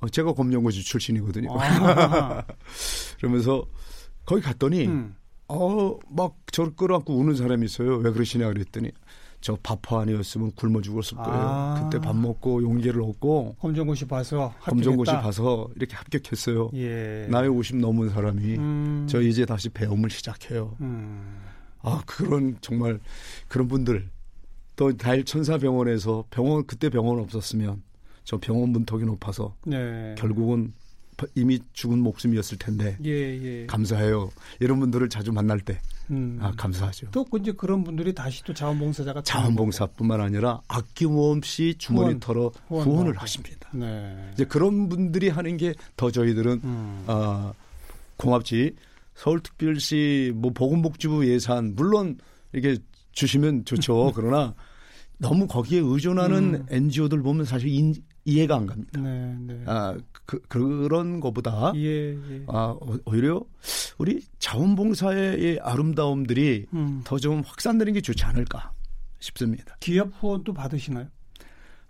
어, 0.00 0.08
제가 0.08 0.32
검정고시 0.32 0.82
출신이거든요. 0.82 1.48
아. 1.58 2.44
그러면서 3.18 3.64
거기 4.24 4.42
갔더니 4.42 4.86
음. 4.86 5.14
어, 5.48 5.98
막 6.10 6.36
저를 6.50 6.74
끌어안고 6.74 7.14
우는 7.16 7.36
사람이 7.36 7.64
있어요. 7.66 7.96
왜 7.96 8.10
그러시냐 8.10 8.48
그랬더니 8.48 8.90
저 9.40 9.58
바포 9.62 9.98
아니었으면 9.98 10.52
굶어 10.52 10.80
죽었을 10.80 11.16
거예요. 11.16 11.32
아. 11.32 11.80
그때 11.82 12.00
밥 12.00 12.16
먹고 12.16 12.62
용기를 12.62 13.02
얻고 13.02 13.56
검정고시 13.58 14.06
봐서 14.06 14.54
합격했다. 14.60 14.70
검정고시 14.70 15.12
봐서 15.12 15.68
이렇게 15.76 15.96
합격했어요. 15.96 16.70
예. 16.74 17.26
나이 17.28 17.48
50 17.48 17.76
넘은 17.76 18.10
사람이 18.10 18.56
음. 18.56 19.06
저 19.08 19.20
이제 19.20 19.44
다시 19.44 19.68
배움을 19.68 20.10
시작해요. 20.10 20.76
음. 20.80 21.40
아 21.82 22.00
그런 22.06 22.56
정말 22.60 23.00
그런 23.48 23.66
분들 23.66 24.08
또 24.76 24.96
다일 24.96 25.24
천사병원에서 25.24 26.24
병원 26.30 26.66
그때 26.66 26.88
병원 26.88 27.18
없었으면 27.20 27.82
저 28.24 28.38
병원 28.38 28.70
문턱이 28.70 29.04
높아서 29.04 29.54
네. 29.66 30.14
결국은 30.16 30.72
이미 31.36 31.60
죽은 31.72 32.00
목숨이었을 32.00 32.58
텐데 32.58 32.96
예, 33.04 33.10
예. 33.10 33.66
감사해요. 33.66 34.30
이런 34.58 34.80
분들을 34.80 35.08
자주 35.08 35.30
만날 35.30 35.60
때 35.60 35.80
음. 36.10 36.38
아, 36.40 36.50
감사하죠. 36.56 37.08
또 37.12 37.24
이제 37.40 37.52
그런 37.52 37.84
분들이 37.84 38.12
다시 38.12 38.42
또 38.42 38.52
자원봉사자가 38.52 39.22
자원봉사뿐만 39.22 40.20
아니라 40.20 40.60
아낌없이 40.66 41.76
주머니 41.78 42.06
후원, 42.06 42.20
털어 42.20 42.50
후원, 42.66 42.86
후원을 42.88 43.16
하십니다. 43.18 43.68
네. 43.72 44.30
이제 44.34 44.44
그런 44.44 44.88
분들이 44.88 45.28
하는 45.28 45.56
게 45.56 45.74
더 45.96 46.10
저희들은 46.10 46.60
음. 46.64 47.04
어, 47.06 47.52
고맙지. 48.16 48.74
서울특별시 49.14 50.32
뭐 50.34 50.50
보건복지부 50.52 51.28
예산 51.28 51.74
물론 51.76 52.18
이게 52.54 52.78
주시면 53.12 53.64
좋죠. 53.64 54.12
그러나 54.16 54.54
너무 55.18 55.46
거기에 55.46 55.80
의존하는 55.80 56.54
음. 56.54 56.66
NGO들 56.68 57.22
보면 57.22 57.44
사실 57.44 57.68
인, 57.68 57.94
이해가 58.24 58.56
안 58.56 58.66
갑니다. 58.66 59.00
네, 59.00 59.36
네. 59.38 59.62
아, 59.66 59.96
그, 60.26 60.40
그런 60.48 61.20
거보다 61.20 61.72
예, 61.76 62.14
예. 62.14 62.44
아, 62.48 62.76
오히려 63.04 63.40
우리 63.98 64.20
자원봉사의 64.40 65.60
아름다움들이 65.62 66.66
음. 66.72 67.02
더좀 67.04 67.42
확산되는 67.46 67.92
게 67.92 68.00
좋지 68.00 68.24
않을까 68.24 68.72
싶습니다. 69.20 69.76
기업 69.78 70.10
후원도 70.20 70.54
받으시나요? 70.54 71.06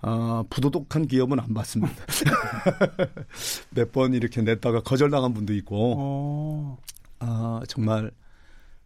아, 0.05 0.43
부도덕한 0.51 1.07
기업은 1.07 1.39
안 1.41 1.55
받습니다. 1.55 1.95
몇 3.75 3.93
번 3.93 4.15
이렇게 4.15 4.43
냈다가 4.43 4.81
거절당한 4.83 5.33
분도 5.33 5.55
있고, 5.55 5.95
어. 5.97 6.79
아, 7.21 7.61
정말 7.69 8.11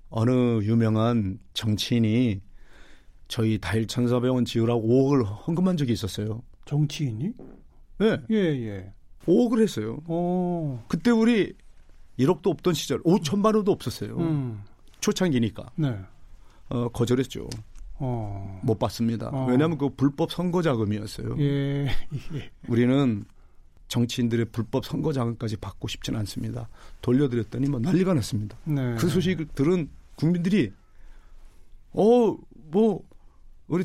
어느 0.08 0.30
유명한 0.62 1.38
정치인이 1.54 2.40
저희 3.28 3.58
다일 3.58 3.86
천사병원 3.86 4.44
지으라고 4.44 4.82
5억을 4.86 5.46
헌금한 5.46 5.76
적이 5.76 5.92
있었어요. 5.92 6.42
정치인이? 6.64 7.32
네. 7.98 8.18
예, 8.30 8.36
예. 8.36 8.92
5억을 9.26 9.60
했어요. 9.62 9.98
오. 10.06 10.78
그때 10.88 11.10
우리 11.10 11.54
1억도 12.18 12.48
없던 12.48 12.74
시절 12.74 13.02
5천만 13.02 13.54
원도 13.56 13.72
없었어요. 13.72 14.16
음. 14.18 14.62
초창기니까. 15.00 15.70
네. 15.76 15.98
어, 16.68 16.88
거절했죠. 16.88 17.48
어. 17.98 18.60
못 18.62 18.78
받습니다. 18.78 19.30
어. 19.32 19.46
왜냐하면 19.48 19.78
그 19.78 19.88
불법 19.90 20.30
선거 20.30 20.62
자금이었어요. 20.62 21.36
예. 21.38 21.86
예. 22.34 22.50
우리는 22.68 23.24
정치인들의 23.88 24.46
불법 24.46 24.84
선거 24.84 25.12
자금까지 25.12 25.56
받고 25.56 25.88
싶지는 25.88 26.18
않습니다. 26.20 26.68
돌려드렸더니 27.02 27.68
뭐 27.68 27.80
난리가 27.80 28.14
났습니다. 28.14 28.56
네. 28.64 28.96
그 28.98 29.08
소식을 29.08 29.48
들은 29.54 29.88
국민들이 30.16 30.72
어, 31.92 32.36
뭐 32.70 33.02
우리 33.68 33.84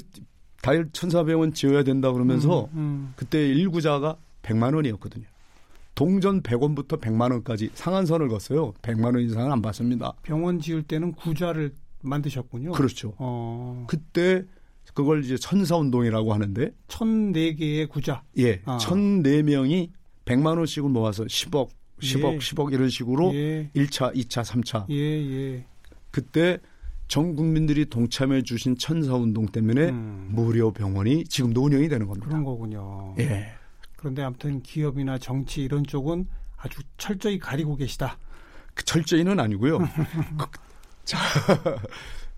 다일 0.62 0.90
1,400원 0.90 1.54
지어야 1.54 1.84
된다 1.84 2.12
그러면서 2.12 2.66
음, 2.74 2.78
음. 2.78 3.14
그때 3.16 3.48
일구자가 3.48 4.18
100만 4.44 4.76
원이었거든요. 4.76 5.26
동전 5.96 6.42
100원부터 6.42 7.00
100만 7.00 7.32
원까지 7.32 7.72
상한선을 7.74 8.28
걷어요. 8.30 8.74
100만 8.82 9.06
원 9.06 9.20
이상은 9.20 9.52
안 9.52 9.62
받습니다. 9.62 10.14
병원 10.24 10.60
지을 10.60 10.84
때는 10.84 11.14
구좌를 11.14 11.74
만드셨군요. 12.02 12.72
그렇죠. 12.72 13.14
어. 13.18 13.86
그때 13.88 14.46
그걸 14.94 15.24
이제 15.24 15.38
천사 15.38 15.78
운동이라고 15.78 16.34
하는데. 16.34 16.72
천네 16.88 17.54
개의 17.56 17.88
구자. 17.88 18.24
예. 18.38 18.62
아. 18.66 18.78
천네 18.78 19.44
명이 19.44 19.92
100만 20.26 20.58
원씩을 20.58 20.90
모아서 20.90 21.24
10억, 21.24 21.70
10억, 22.00 22.34
예. 22.34 22.38
10억 22.38 22.74
이런 22.74 22.90
식으로 22.90 23.34
예. 23.34 23.70
1차, 23.76 24.14
2차, 24.16 24.44
3차. 24.44 24.90
예, 24.90 24.96
예. 24.96 25.66
그때 26.12 26.58
전 27.08 27.36
국민들이 27.36 27.86
동참해 27.86 28.42
주신 28.42 28.78
천사 28.78 29.16
운동 29.16 29.46
때문에 29.46 29.90
음. 29.90 30.30
무료 30.32 30.72
병원이 30.72 31.26
지금도 31.26 31.64
운영이 31.66 31.90
되는 31.90 32.08
겁니다. 32.08 32.28
그런 32.28 32.44
거군요. 32.44 33.16
예. 33.20 33.54
그런데 33.98 34.24
아무튼 34.24 34.62
기업이나 34.62 35.18
정치 35.18 35.62
이런 35.62 35.84
쪽은 35.84 36.28
아주 36.58 36.82
철저히 36.98 37.38
가리고 37.38 37.76
계시다. 37.76 38.18
그 38.74 38.84
철저히는 38.86 39.40
아니고요. 39.40 39.80
그, 40.38 40.48
자, 41.04 41.20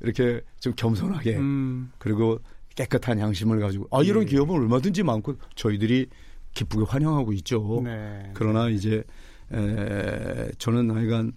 이렇게 0.04 0.42
좀 0.60 0.74
겸손하게 0.76 1.38
음. 1.38 1.92
그리고 1.98 2.40
깨끗한 2.76 3.20
양심을 3.20 3.60
가지고 3.60 3.88
아 3.92 4.02
이런 4.04 4.24
예. 4.24 4.28
기업은 4.28 4.56
얼마든지 4.56 5.04
많고 5.04 5.36
저희들이 5.56 6.08
기쁘게 6.54 6.86
환영하고 6.88 7.34
있죠. 7.34 7.82
네. 7.84 8.32
그러나 8.34 8.70
이제 8.70 9.04
에, 9.52 10.52
저는 10.58 10.92
하여간 10.92 11.34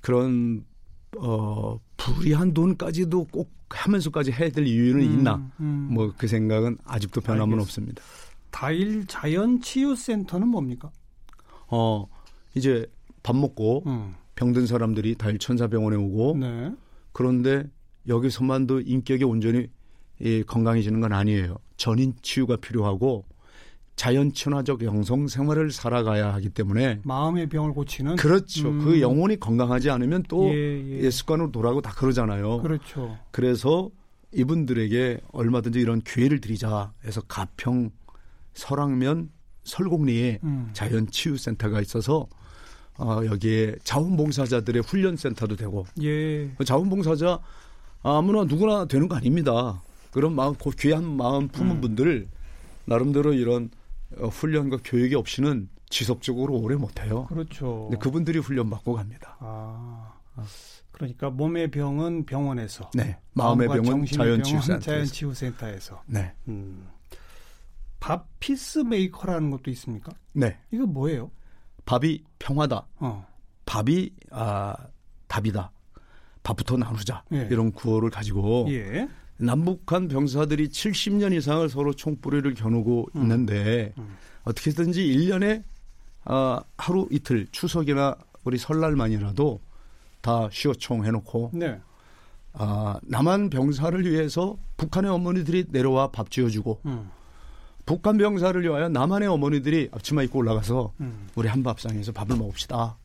그런 0.00 0.64
어 1.18 1.78
불이한 1.96 2.54
돈까지도 2.54 3.26
꼭 3.26 3.52
하면서까지 3.70 4.32
해야 4.32 4.48
될 4.48 4.66
이유는 4.66 5.00
음, 5.00 5.12
있나? 5.12 5.50
음. 5.60 5.88
뭐그 5.92 6.26
생각은 6.26 6.78
아직도 6.84 7.20
변함은 7.20 7.54
알겠습니다. 7.58 7.62
없습니다. 7.62 8.02
다일 8.50 9.06
자연 9.06 9.60
치유 9.60 9.94
센터는 9.96 10.48
뭡니까? 10.48 10.90
어 11.68 12.06
이제 12.54 12.86
밥 13.22 13.36
먹고 13.36 13.82
음. 13.86 14.14
병든 14.36 14.66
사람들이 14.66 15.16
다일 15.16 15.38
천사병원에 15.38 15.96
오고 15.96 16.36
네. 16.38 16.72
그런데 17.12 17.64
여기서만도 18.08 18.80
인격이 18.80 19.24
온전히 19.24 19.68
예, 20.20 20.42
건강해지는 20.42 21.00
건 21.00 21.12
아니에요. 21.12 21.56
전인 21.76 22.14
치유가 22.22 22.56
필요하고 22.56 23.24
자연 23.96 24.32
친화적 24.32 24.82
영성 24.82 25.28
생활을 25.28 25.70
살아가야 25.70 26.34
하기 26.34 26.50
때문에 26.50 27.00
마음의 27.04 27.48
병을 27.48 27.72
고치는 27.72 28.16
그렇죠. 28.16 28.68
음. 28.68 28.84
그 28.84 29.00
영혼이 29.00 29.38
건강하지 29.38 29.90
않으면 29.90 30.24
또 30.28 30.52
예, 30.52 31.02
예. 31.02 31.10
습관으로 31.10 31.52
돌아가고 31.52 31.80
다 31.80 31.92
그러잖아요. 31.92 32.62
그렇죠. 32.62 33.16
그래서 33.30 33.90
이분들에게 34.32 35.20
얼마든지 35.32 35.78
이런 35.78 36.00
기회를 36.00 36.40
드리자 36.40 36.92
해서 37.04 37.20
가평 37.28 37.90
설악면 38.54 39.30
설곡리에 39.62 40.40
음. 40.42 40.70
자연 40.72 41.08
치유 41.08 41.36
센터가 41.36 41.80
있어서 41.80 42.26
어, 42.98 43.20
여기에 43.24 43.76
자원봉사자들의 43.84 44.82
훈련 44.82 45.16
센터도 45.16 45.56
되고 45.56 45.86
예. 46.02 46.52
자원봉사자 46.64 47.40
아무나 48.04 48.44
누구나 48.44 48.84
되는 48.84 49.08
거 49.08 49.16
아닙니다. 49.16 49.82
그런 50.12 50.34
마음 50.34 50.54
귀한 50.78 51.16
마음 51.16 51.48
품은 51.48 51.76
음. 51.76 51.80
분들 51.80 52.28
나름대로 52.84 53.32
이런 53.32 53.70
어, 54.18 54.28
훈련과 54.28 54.78
교육이 54.84 55.14
없이는 55.14 55.68
지속적으로 55.88 56.54
오래 56.58 56.76
못해요. 56.76 57.24
그렇죠. 57.26 57.88
근데 57.88 57.98
그분들이 57.98 58.38
훈련 58.38 58.68
받고 58.68 58.94
갑니다. 58.94 59.36
아, 59.40 60.12
그러니까 60.92 61.30
몸의 61.30 61.70
병은 61.70 62.26
병원에서, 62.26 62.90
네, 62.94 63.18
마음의 63.32 63.68
병은 63.68 64.06
자연치유센터 64.06 64.74
에서. 64.74 64.80
자연치유센터에서. 64.80 66.02
네. 66.06 66.32
음. 66.48 66.86
밥 68.00 68.28
피스메이커라는 68.38 69.50
것도 69.50 69.70
있습니까? 69.70 70.12
네. 70.34 70.58
이거 70.70 70.84
뭐예요? 70.84 71.30
밥이 71.86 72.22
평화다. 72.38 72.86
어. 72.98 73.26
밥이 73.64 74.10
아 74.30 74.76
답이다. 75.26 75.72
밥부터 76.44 76.76
나누자. 76.76 77.24
예. 77.32 77.48
이런 77.50 77.72
구호를 77.72 78.10
가지고 78.10 78.66
예. 78.68 79.08
남북한 79.36 80.06
병사들이 80.06 80.68
70년 80.68 81.32
이상을 81.32 81.68
서로 81.68 81.92
총뿌리를 81.92 82.54
겨누고 82.54 83.08
음. 83.16 83.22
있는데 83.22 83.92
음. 83.98 84.16
어떻게든지 84.44 85.02
1년에 85.02 85.64
아, 86.24 86.60
하루 86.78 87.08
이틀 87.10 87.48
추석이나 87.50 88.14
우리 88.44 88.58
설날만이라도 88.58 89.60
다 90.20 90.48
쉬어총 90.52 91.04
해놓고 91.04 91.50
네. 91.54 91.80
아, 92.52 92.98
남한 93.02 93.50
병사를 93.50 94.08
위해서 94.08 94.56
북한의 94.76 95.10
어머니들이 95.10 95.66
내려와 95.70 96.12
밥 96.12 96.30
지어주고 96.30 96.80
음. 96.86 97.10
북한 97.86 98.16
병사를 98.16 98.62
위하여 98.62 98.88
남한의 98.88 99.28
어머니들이 99.28 99.88
앞치마 99.92 100.22
입고 100.22 100.38
올라가서 100.38 100.92
음. 101.00 101.28
우리 101.34 101.48
한밥상에서 101.48 102.12
밥을 102.12 102.36
먹읍시다. 102.36 102.96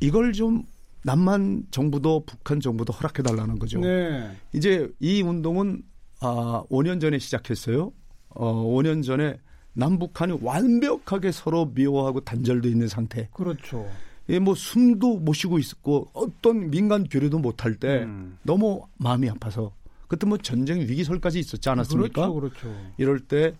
이걸 0.00 0.32
좀 0.32 0.64
남한 1.06 1.66
정부도 1.70 2.24
북한 2.26 2.58
정부도 2.58 2.92
허락해 2.92 3.22
달라는 3.22 3.60
거죠. 3.60 3.78
네. 3.78 4.28
이제 4.52 4.90
이 4.98 5.22
운동은 5.22 5.84
아 6.20 6.64
5년 6.68 7.00
전에 7.00 7.20
시작했어요. 7.20 7.92
어 8.30 8.64
5년 8.64 9.04
전에 9.04 9.38
남북한이 9.74 10.38
완벽하게 10.42 11.30
서로 11.30 11.66
미워하고 11.66 12.22
단절돼 12.22 12.68
있는 12.68 12.88
상태. 12.88 13.28
그렇죠. 13.32 13.88
예, 14.30 14.40
뭐 14.40 14.56
숨도 14.56 15.18
못 15.18 15.34
쉬고 15.34 15.60
있었고 15.60 16.10
어떤 16.12 16.70
민간 16.70 17.04
교류도 17.04 17.38
못할 17.38 17.76
때 17.76 18.02
음. 18.02 18.36
너무 18.42 18.84
마음이 18.96 19.30
아파서 19.30 19.72
그때 20.08 20.26
뭐 20.26 20.36
전쟁 20.38 20.80
위기설까지 20.80 21.38
있었지 21.38 21.68
않았습니까? 21.68 22.32
그렇죠, 22.32 22.34
그렇죠. 22.64 22.76
이럴 22.96 23.20
때 23.20 23.54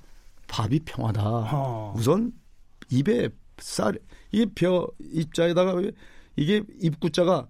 밥이 0.49 0.81
평하다. 0.85 1.23
어. 1.25 1.95
우선 1.97 2.33
입에 2.91 3.29
쌀, 3.59 3.97
이벼 4.33 4.89
입자에다가 5.01 5.81
이게 6.37 6.63
입구자가 6.81 7.49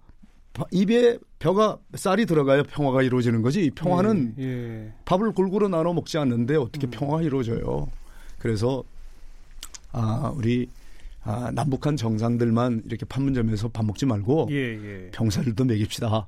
입에 0.70 1.18
벼가 1.38 1.78
쌀이 1.94 2.24
들어가야 2.24 2.62
평화가 2.62 3.02
이루어지는 3.02 3.42
거지. 3.42 3.70
평화는 3.70 4.34
예, 4.38 4.44
예. 4.44 4.92
밥을 5.04 5.32
골고루 5.32 5.68
나눠 5.68 5.92
먹지 5.92 6.16
않는데 6.16 6.56
어떻게 6.56 6.86
음. 6.86 6.90
평화가 6.90 7.22
이루어져요? 7.22 7.88
그래서 8.38 8.82
아 9.92 10.32
우리 10.34 10.68
아, 11.22 11.50
남북한 11.52 11.96
정상들만 11.96 12.84
이렇게 12.86 13.04
판문점에서 13.04 13.68
밥 13.68 13.84
먹지 13.84 14.06
말고 14.06 14.48
예, 14.50 14.56
예. 14.56 15.10
병사들도 15.10 15.64
먹입시다. 15.64 16.26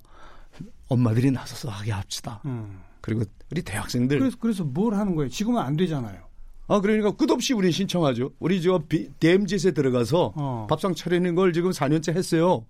엄마들이 0.88 1.30
나서서 1.30 1.70
하게 1.70 1.92
합시다. 1.92 2.42
음. 2.44 2.80
그리고 3.00 3.22
우리 3.50 3.62
대학생들 3.62 4.18
그래서 4.18 4.36
그래서 4.40 4.64
뭘 4.64 4.94
하는 4.94 5.14
거예요? 5.14 5.30
지금은 5.30 5.62
안 5.62 5.76
되잖아요. 5.76 6.27
아 6.68 6.80
그러니까 6.80 7.10
끝없이 7.12 7.54
우리 7.54 7.72
신청하죠. 7.72 8.30
우리 8.38 8.60
저 8.60 8.80
DMZ에 9.20 9.72
들어가서 9.72 10.34
어. 10.36 10.66
밥상 10.68 10.94
차리는 10.94 11.34
걸 11.34 11.52
지금 11.54 11.70
4년째 11.70 12.14
했어요. 12.14 12.66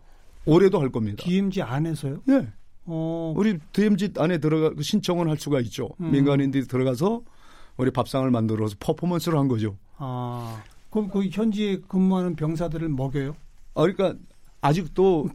올해도 0.46 0.80
할 0.80 0.90
겁니다. 0.90 1.22
DMZ 1.22 1.62
안에서요? 1.62 2.20
네. 2.24 2.46
어. 2.86 3.34
우리 3.36 3.58
DMZ 3.72 4.12
안에 4.16 4.38
들어가 4.38 4.70
신청을 4.80 5.28
할 5.28 5.36
수가 5.36 5.60
있죠. 5.62 5.90
음. 6.00 6.12
민간인들이 6.12 6.66
들어가서 6.66 7.22
우리 7.76 7.90
밥상을 7.90 8.30
만들어서 8.30 8.76
퍼포먼스를 8.78 9.36
한 9.36 9.48
거죠. 9.48 9.76
아. 9.96 10.62
그럼 10.90 11.08
그 11.08 11.26
현지에 11.26 11.80
근무하는 11.88 12.36
병사들을 12.36 12.88
먹여요? 12.88 13.34
아 13.74 13.82
그러니까 13.82 14.14
아직도 14.60 15.28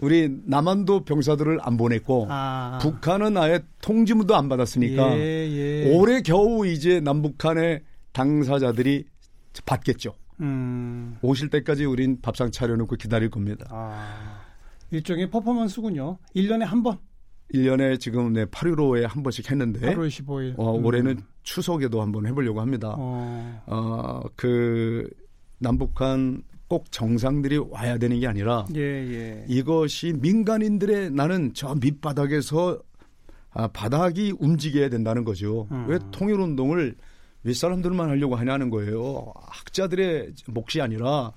우리 0.00 0.28
남한도 0.44 1.04
병사들을 1.04 1.60
안 1.62 1.76
보냈고 1.76 2.26
아. 2.28 2.78
북한은 2.82 3.36
아예 3.36 3.60
통지문도 3.80 4.34
안 4.34 4.48
받았으니까 4.48 5.16
예, 5.16 5.48
예. 5.50 5.96
올해 5.96 6.20
겨우 6.22 6.66
이제 6.66 7.00
남북한의 7.00 7.82
당사자들이 8.12 9.04
받겠죠. 9.66 10.14
음. 10.40 11.18
오실 11.22 11.50
때까지 11.50 11.84
우린 11.84 12.20
밥상 12.20 12.50
차려놓고 12.50 12.96
기다릴 12.96 13.30
겁니다. 13.30 13.66
아. 13.70 14.40
일종의 14.90 15.30
퍼포먼스군요. 15.30 16.18
1년에 16.34 16.64
한 16.64 16.82
번. 16.82 16.98
1년에 17.54 18.00
지금 18.00 18.32
네, 18.32 18.44
8.15에 18.46 19.02
한 19.02 19.22
번씩 19.22 19.50
했는데 19.50 19.94
8월 19.94 20.08
15일. 20.08 20.54
어, 20.58 20.72
올해는 20.72 21.18
음. 21.18 21.22
추석에도 21.42 22.00
한번 22.00 22.26
해보려고 22.26 22.60
합니다. 22.60 22.94
어. 22.96 23.62
어, 23.66 24.20
그 24.36 25.08
남북한 25.58 26.42
꼭 26.68 26.90
정상들이 26.90 27.58
와야 27.58 27.98
되는 27.98 28.18
게 28.18 28.26
아니라 28.26 28.64
예, 28.74 28.80
예. 28.80 29.44
이것이 29.46 30.14
민간인들의 30.14 31.10
나는 31.10 31.52
저 31.52 31.74
밑바닥에서 31.74 32.80
아, 33.50 33.68
바닥이 33.68 34.34
움직여야 34.38 34.88
된다는 34.88 35.24
거죠. 35.24 35.68
음. 35.70 35.84
왜 35.88 35.98
통일운동을 36.10 36.96
윗사람들만 37.44 38.08
하려고 38.08 38.36
하냐는 38.36 38.70
거예요. 38.70 39.32
학자들의 39.36 40.34
몫이 40.48 40.80
아니라 40.80 41.32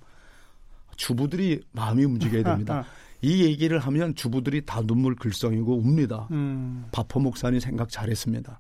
주부들이 0.96 1.62
마음이 1.72 2.04
움직여야 2.04 2.44
됩니다. 2.44 2.86
이 3.22 3.44
얘기를 3.44 3.80
하면 3.80 4.14
주부들이 4.14 4.66
다 4.66 4.82
눈물 4.82 5.16
글썽이고 5.16 5.78
웁니다. 5.80 6.28
음. 6.32 6.86
바포 6.92 7.20
목사님 7.20 7.60
생각 7.60 7.90
잘했습니다. 7.90 8.60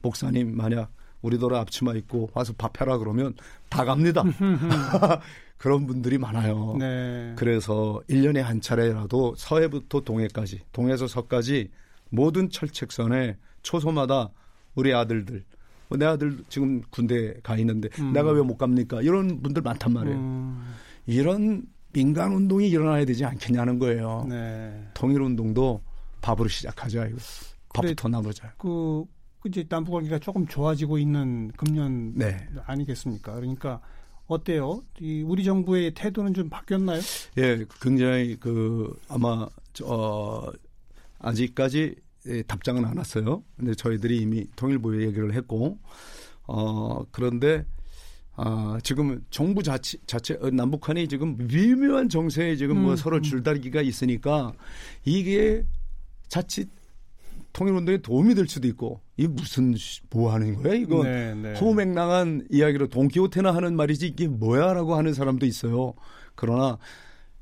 목사님 0.00 0.56
만약 0.56 0.90
우리더러 1.22 1.58
앞치마 1.58 1.94
입고 1.94 2.30
와서 2.32 2.54
밥 2.56 2.80
해라 2.80 2.98
그러면 2.98 3.34
다 3.68 3.84
갑니다. 3.84 4.22
그런 5.58 5.86
분들이 5.86 6.18
많아요. 6.18 6.76
네. 6.78 7.34
그래서 7.36 8.00
1년에 8.08 8.40
한 8.40 8.60
차례라도 8.60 9.34
서해부터 9.36 10.00
동해까지, 10.00 10.62
동해에서 10.72 11.06
서까지 11.06 11.70
모든 12.10 12.50
철책선에 12.50 13.36
초소마다 13.62 14.30
우리 14.74 14.92
아들들, 14.94 15.44
뭐 15.88 15.98
내 15.98 16.04
아들 16.06 16.38
지금 16.48 16.82
군대 16.90 17.34
가 17.42 17.56
있는데 17.58 17.88
음. 18.00 18.12
내가 18.12 18.30
왜 18.30 18.42
못 18.42 18.56
갑니까? 18.56 19.02
이런 19.02 19.40
분들 19.42 19.62
많단 19.62 19.92
말이에요. 19.92 20.18
음. 20.18 20.74
이런 21.06 21.64
민간 21.92 22.32
운동이 22.32 22.68
일어나야 22.68 23.04
되지 23.04 23.24
않겠냐는 23.24 23.78
거예요. 23.78 24.26
네. 24.28 24.86
통일 24.94 25.22
운동도 25.22 25.80
밥으로 26.20 26.48
시작하자 26.48 27.06
이거. 27.06 27.18
밥부터 27.74 28.08
나누자. 28.08 28.54
그 28.58 29.04
이제 29.46 29.64
남북 29.68 29.92
관계가 29.92 30.18
조금 30.18 30.46
좋아지고 30.46 30.98
있는 30.98 31.50
금년 31.56 32.12
네. 32.14 32.36
아니겠습니까? 32.66 33.34
그러니까 33.34 33.80
어때요? 34.26 34.82
이 35.00 35.22
우리 35.22 35.44
정부의 35.44 35.92
태도는 35.94 36.34
좀 36.34 36.48
바뀌었나요? 36.50 37.00
예, 37.38 37.64
굉장히 37.80 38.36
그 38.40 38.92
아마 39.08 39.46
어 39.84 40.42
아직까지 41.20 41.94
예, 41.96 42.05
답장은 42.46 42.84
안 42.84 42.96
왔어요. 42.98 43.42
근데 43.56 43.74
저희들이 43.74 44.18
이미 44.18 44.46
통일부에 44.56 45.06
얘기를 45.06 45.34
했고 45.34 45.78
어 46.46 47.04
그런데 47.10 47.64
아, 48.38 48.78
지금 48.82 49.24
정부 49.30 49.62
자체, 49.62 49.96
자체, 50.06 50.34
어, 50.34 50.50
남북한이 50.50 51.08
지금 51.08 51.36
미묘한 51.38 52.10
정세에 52.10 52.56
지금 52.56 52.82
뭐 52.82 52.90
음, 52.90 52.96
서로 52.96 53.16
음. 53.16 53.22
줄다리기가 53.22 53.80
있으니까 53.80 54.52
이게 55.04 55.64
자칫 56.28 56.68
통일운동에 57.54 57.98
도움이 58.02 58.34
될 58.34 58.46
수도 58.46 58.68
있고 58.68 59.00
이게 59.16 59.28
무슨 59.28 59.74
뭐 60.10 60.30
하는 60.34 60.62
거야 60.62 60.74
이거 60.74 61.02
네, 61.02 61.34
네. 61.34 61.54
허무맹랑한 61.54 62.48
이야기로 62.50 62.88
동키호테나 62.88 63.54
하는 63.54 63.74
말이지 63.74 64.08
이게 64.08 64.28
뭐야라고 64.28 64.94
하는 64.94 65.14
사람도 65.14 65.46
있어요. 65.46 65.94
그러나 66.34 66.76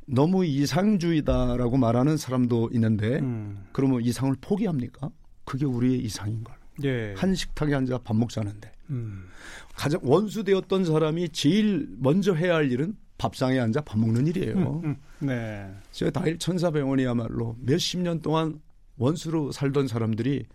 너무 0.07 0.45
이상주의다라고 0.45 1.77
말하는 1.77 2.17
사람도 2.17 2.71
있는데 2.73 3.19
음. 3.21 3.67
그러면 3.73 4.03
이상을 4.03 4.35
포기합니까? 4.41 5.11
그게 5.45 5.65
우리의 5.65 5.99
이상인 6.01 6.45
걸. 6.45 6.55
예. 6.85 7.15
한 7.17 7.35
식탁에 7.35 7.75
앉아 7.75 7.99
밥 7.99 8.17
먹자는데 8.17 8.73
음. 8.91 9.27
가장 9.75 10.01
원수되었던 10.03 10.85
사람이 10.85 11.29
제일 11.31 11.89
먼저 11.99 12.35
해야 12.35 12.57
할 12.57 12.71
일은 12.71 12.97
밥상에 13.17 13.59
앉아 13.61 13.83
밥 13.83 13.99
먹는 13.99 14.27
일이에요. 14.27 14.55
음, 14.57 14.85
음. 14.85 14.97
네. 15.21 15.73
제가 15.93 16.11
다일 16.11 16.39
천사병원이야말로 16.39 17.57
몇십 17.61 18.01
년 18.01 18.21
동안 18.21 18.61
원수로 18.97 19.53
살던 19.53 19.87
사람들이 19.87 20.47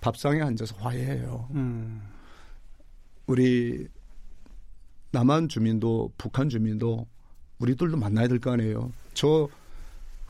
밥상에 0.00 0.40
앉아서 0.40 0.76
화해해요. 0.76 1.48
음. 1.54 2.02
우리 3.26 3.86
남한 5.10 5.48
주민도 5.48 6.12
북한 6.16 6.48
주민도 6.48 7.06
우리들도 7.58 7.96
만나야 7.96 8.28
될 8.28 8.38
거 8.38 8.52
아니에요. 8.52 8.92
저 9.14 9.48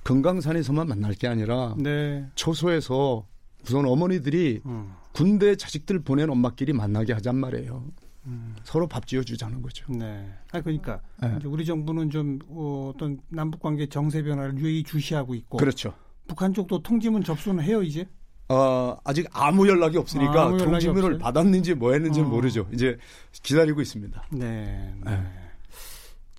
금강산에서만 0.02 0.88
만날 0.88 1.14
게 1.14 1.28
아니라 1.28 1.74
네. 1.78 2.26
초소에서 2.34 3.26
우선 3.64 3.84
어머니들이 3.86 4.62
음. 4.64 4.92
군대 5.12 5.56
자식들 5.56 5.98
보낸 6.00 6.30
엄마끼리 6.30 6.72
만나게 6.72 7.12
하잔 7.12 7.36
말이에요. 7.36 7.84
음. 8.26 8.56
서로 8.64 8.86
밥 8.86 9.06
지어주자는 9.06 9.62
거죠. 9.62 9.90
네. 9.92 10.26
아 10.52 10.60
그러니까 10.60 11.00
네. 11.22 11.36
우리 11.44 11.64
정부는 11.64 12.10
좀 12.10 12.38
어, 12.48 12.92
어떤 12.94 13.18
남북 13.28 13.60
관계 13.60 13.86
정세 13.86 14.22
변화를 14.22 14.56
유의 14.58 14.82
주시하고 14.84 15.34
있고. 15.34 15.58
그렇죠. 15.58 15.92
북한 16.26 16.52
쪽도 16.52 16.82
통지문 16.82 17.24
접수는 17.24 17.62
해요 17.64 17.82
이제? 17.82 18.06
어, 18.50 18.96
아직 19.04 19.26
아무 19.32 19.68
연락이 19.68 19.98
없으니까 19.98 20.46
아, 20.46 20.56
통지문을? 20.56 21.18
받았는지 21.18 21.74
뭐 21.74 21.92
했는지 21.92 22.20
어. 22.20 22.24
모르죠. 22.24 22.66
이제 22.72 22.96
기다리고 23.32 23.80
있습니다. 23.82 24.22
네. 24.32 24.94
네. 25.04 25.10
네. 25.10 25.26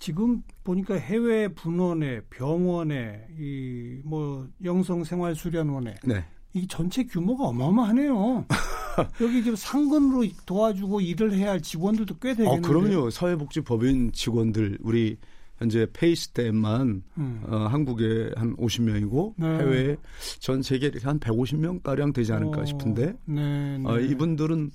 지금 0.00 0.42
보니까 0.64 0.94
해외 0.94 1.46
분원에 1.46 2.22
병원에 2.30 3.26
이뭐 3.38 4.48
영성 4.64 5.04
생활 5.04 5.36
수련원에 5.36 5.94
네. 6.04 6.24
이 6.54 6.66
전체 6.66 7.04
규모가 7.04 7.44
어마어마하네요. 7.48 8.46
여기 9.20 9.42
지금 9.42 9.54
상근으로 9.54 10.26
도와주고 10.46 11.02
일을 11.02 11.34
해야 11.34 11.50
할 11.50 11.60
직원들도 11.60 12.16
꽤 12.18 12.34
되겠네요. 12.34 12.58
어, 12.58 12.60
그럼요. 12.60 13.10
사회복지법인 13.10 14.12
직원들 14.12 14.78
우리 14.80 15.16
현재 15.58 15.86
페이스템만 15.92 17.02
음. 17.18 17.42
어, 17.46 17.56
한국에 17.66 18.32
한 18.36 18.56
50명이고 18.56 19.34
네. 19.36 19.46
해외에 19.46 19.96
전 20.38 20.62
세계에 20.62 20.92
한 21.02 21.20
150명 21.20 21.82
가량 21.82 22.14
되지 22.14 22.32
않을까 22.32 22.62
어, 22.62 22.64
싶은데 22.64 23.14
네, 23.26 23.78
네. 23.78 23.84
어, 23.86 24.00
이분들은 24.00 24.70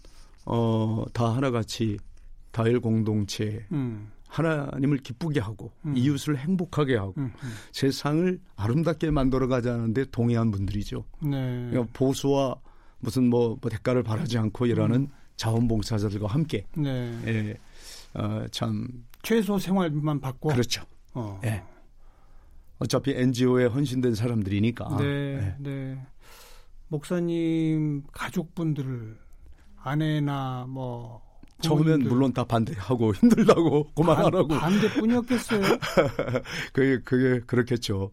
어, 0.45 1.03
다 1.13 1.35
하나같이 1.35 1.97
다일 2.51 2.79
공동체 2.79 3.65
음. 3.71 4.11
하나님을 4.35 4.97
기쁘게 4.97 5.39
하고 5.39 5.71
음. 5.85 5.95
이웃을 5.95 6.37
행복하게 6.37 6.97
하고 6.97 7.13
음, 7.17 7.31
음. 7.41 7.53
세상을 7.71 8.39
아름답게 8.57 9.11
만들어 9.11 9.47
가자는데 9.47 10.05
동의한 10.11 10.51
분들이죠. 10.51 11.05
네. 11.21 11.69
그러니까 11.69 11.91
보수와 11.93 12.55
무슨 12.99 13.29
뭐, 13.29 13.57
뭐 13.61 13.71
대가를 13.71 14.03
바라지 14.03 14.37
않고 14.37 14.65
일하는 14.65 15.01
음. 15.01 15.07
자원봉사자들과 15.37 16.27
함께 16.27 16.65
네. 16.75 17.17
예, 17.27 17.57
어, 18.13 18.45
참 18.51 18.87
최소 19.21 19.57
생활비만 19.57 20.19
받고 20.19 20.49
그렇죠. 20.49 20.83
어. 21.13 21.39
예. 21.45 21.63
어차피 22.79 23.11
NGO에 23.11 23.67
헌신된 23.67 24.15
사람들이니까. 24.15 24.97
네, 24.97 25.05
예. 25.05 25.55
네. 25.59 26.05
목사님 26.89 28.03
가족분들 28.11 29.17
아내나 29.77 30.65
뭐 30.67 31.24
처음엔 31.65 31.99
물론 32.07 32.33
다 32.33 32.43
반대하고 32.43 33.13
힘들다고 33.15 33.91
그만하라고 33.93 34.47
반, 34.47 34.59
반대뿐이었겠어요. 34.59 35.61
그게 36.73 36.99
그게 37.03 37.39
그렇겠죠. 37.45 38.11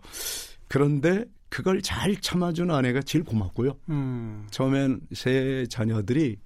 그런데 0.68 1.24
그걸 1.48 1.82
잘 1.82 2.16
참아준 2.16 2.70
아내가 2.70 3.02
제일 3.02 3.24
고맙고요. 3.24 3.76
음. 3.90 4.46
처음엔 4.50 5.00
세 5.12 5.66
자녀들이 5.68 6.38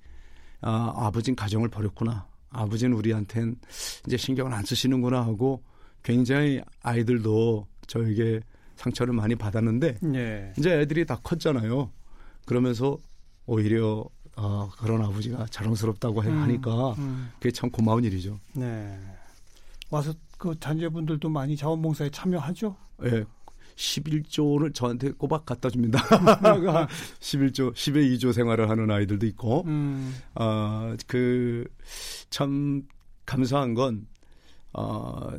아, 0.60 0.92
아버지는 0.96 1.36
가정을 1.36 1.68
버렸구나. 1.68 2.26
아버지는 2.50 2.96
우리한텐 2.96 3.56
이제 4.06 4.16
신경을 4.16 4.52
안 4.52 4.64
쓰시는구나 4.64 5.20
하고 5.24 5.62
굉장히 6.02 6.60
아이들도 6.82 7.66
저에게 7.86 8.40
상처를 8.76 9.12
많이 9.14 9.34
받았는데 9.34 9.98
예. 10.14 10.52
이제 10.58 10.80
애들이 10.80 11.04
다 11.04 11.20
컸잖아요. 11.22 11.90
그러면서 12.44 12.96
오히려 13.46 14.04
어, 14.37 14.70
그런 14.79 15.03
아버지가 15.03 15.46
자랑스럽다고 15.46 16.20
음, 16.20 16.42
하니까 16.42 16.92
음. 16.99 17.31
그게 17.38 17.51
참 17.51 17.70
고마운 17.70 18.05
일이죠. 18.05 18.38
네. 18.53 18.99
와서 19.90 20.12
그 20.38 20.59
자녀분들도 20.61 21.29
많이 21.29 21.57
자원봉사에 21.57 22.11
참여하죠? 22.11 22.77
예. 23.05 23.25
11조를 23.77 24.75
저한테 24.75 25.12
꼬박 25.12 25.44
갖다 25.44 25.68
줍니다. 25.68 25.99
11조, 27.20 27.75
10의 27.75 28.16
2조 28.16 28.33
생활을 28.33 28.70
하는 28.70 28.90
아이들도 28.90 29.27
있고, 29.27 29.64
음. 29.66 30.14
어, 30.35 30.94
그, 31.07 31.64
참 32.31 32.83
감사한 33.27 33.75
건, 33.75 34.07
어, 34.72 35.31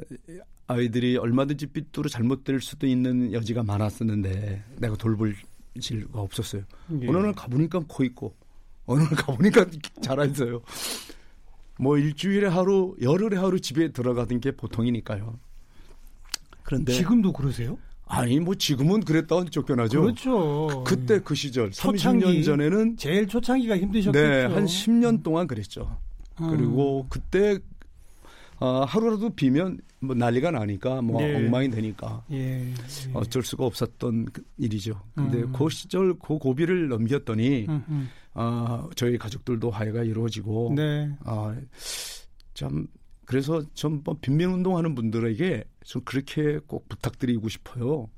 아이들이 0.68 1.18
얼마든지 1.18 1.68
삐뚤어 1.68 2.10
잘못될 2.10 2.62
수도 2.62 2.86
있는 2.86 3.34
여지가 3.34 3.64
많았었는데, 3.64 4.66
내가 4.78 4.96
돌볼 4.96 5.36
질가 5.80 6.22
없었어요. 6.22 6.62
예. 7.02 7.08
어느 7.08 7.18
날 7.18 7.34
가보니까 7.34 7.82
코 7.88 8.04
있고, 8.04 8.36
어느 8.88 9.02
날 9.04 9.10
가보니까 9.12 9.66
잘했어요. 10.02 10.62
뭐 11.80 11.98
일주일에 11.98 12.48
하루, 12.48 12.96
열흘에 13.02 13.38
하루 13.38 13.60
집에 13.60 13.92
들어가던 13.92 14.40
게 14.40 14.52
보통이니까요. 14.52 15.38
그런데 16.64 16.94
지금도 16.94 17.32
그러세요? 17.32 17.78
아니 18.08 18.40
뭐 18.40 18.56
지금은 18.56 19.02
그랬다고 19.02 19.46
쫓겨나죠. 19.46 20.02
그렇죠. 20.02 20.84
그, 20.86 20.96
그때 20.96 21.20
그 21.20 21.36
시절 21.36 21.72
초창기, 21.72 22.26
30년 22.26 22.46
전에는 22.46 22.98
제일 22.98 23.28
초창기가 23.28 23.78
힘드셨겠죠. 23.78 24.28
네, 24.28 24.46
한 24.46 24.66
10년 24.66 25.24
동안 25.24 25.46
그랬죠. 25.46 25.98
음. 26.42 26.50
그리고 26.50 27.06
그때 27.10 27.60
어, 28.60 28.86
하루라도 28.86 29.30
비면 29.30 29.80
뭐 30.00 30.16
난리가 30.16 30.52
나니까 30.52 31.02
뭐 31.02 31.22
예. 31.22 31.36
엉망이 31.36 31.70
되니까 31.70 32.24
예. 32.32 32.70
예. 32.70 32.74
어쩔 33.14 33.44
수가 33.44 33.66
없었던 33.66 34.26
그 34.26 34.44
일이죠. 34.58 35.02
근데 35.14 35.40
음. 35.40 35.52
그 35.52 35.70
시절 35.70 36.18
그 36.18 36.38
고비를 36.38 36.88
넘겼더니 36.88 37.66
음, 37.68 37.84
음. 37.90 38.10
어, 38.38 38.88
저희 38.96 39.18
가족들도 39.18 39.72
화해가 39.72 40.04
이루어지고 40.04 40.74
네. 40.76 41.12
어, 41.26 41.56
참 42.54 42.88
그래서 43.26 43.64
전뭐 43.74 44.18
빈민 44.22 44.50
운동하는 44.50 44.94
분들에게 44.94 45.64
좀 45.84 46.04
그렇게 46.06 46.60
꼭 46.68 46.88
부탁드리고 46.88 47.50
싶어요. 47.50 48.10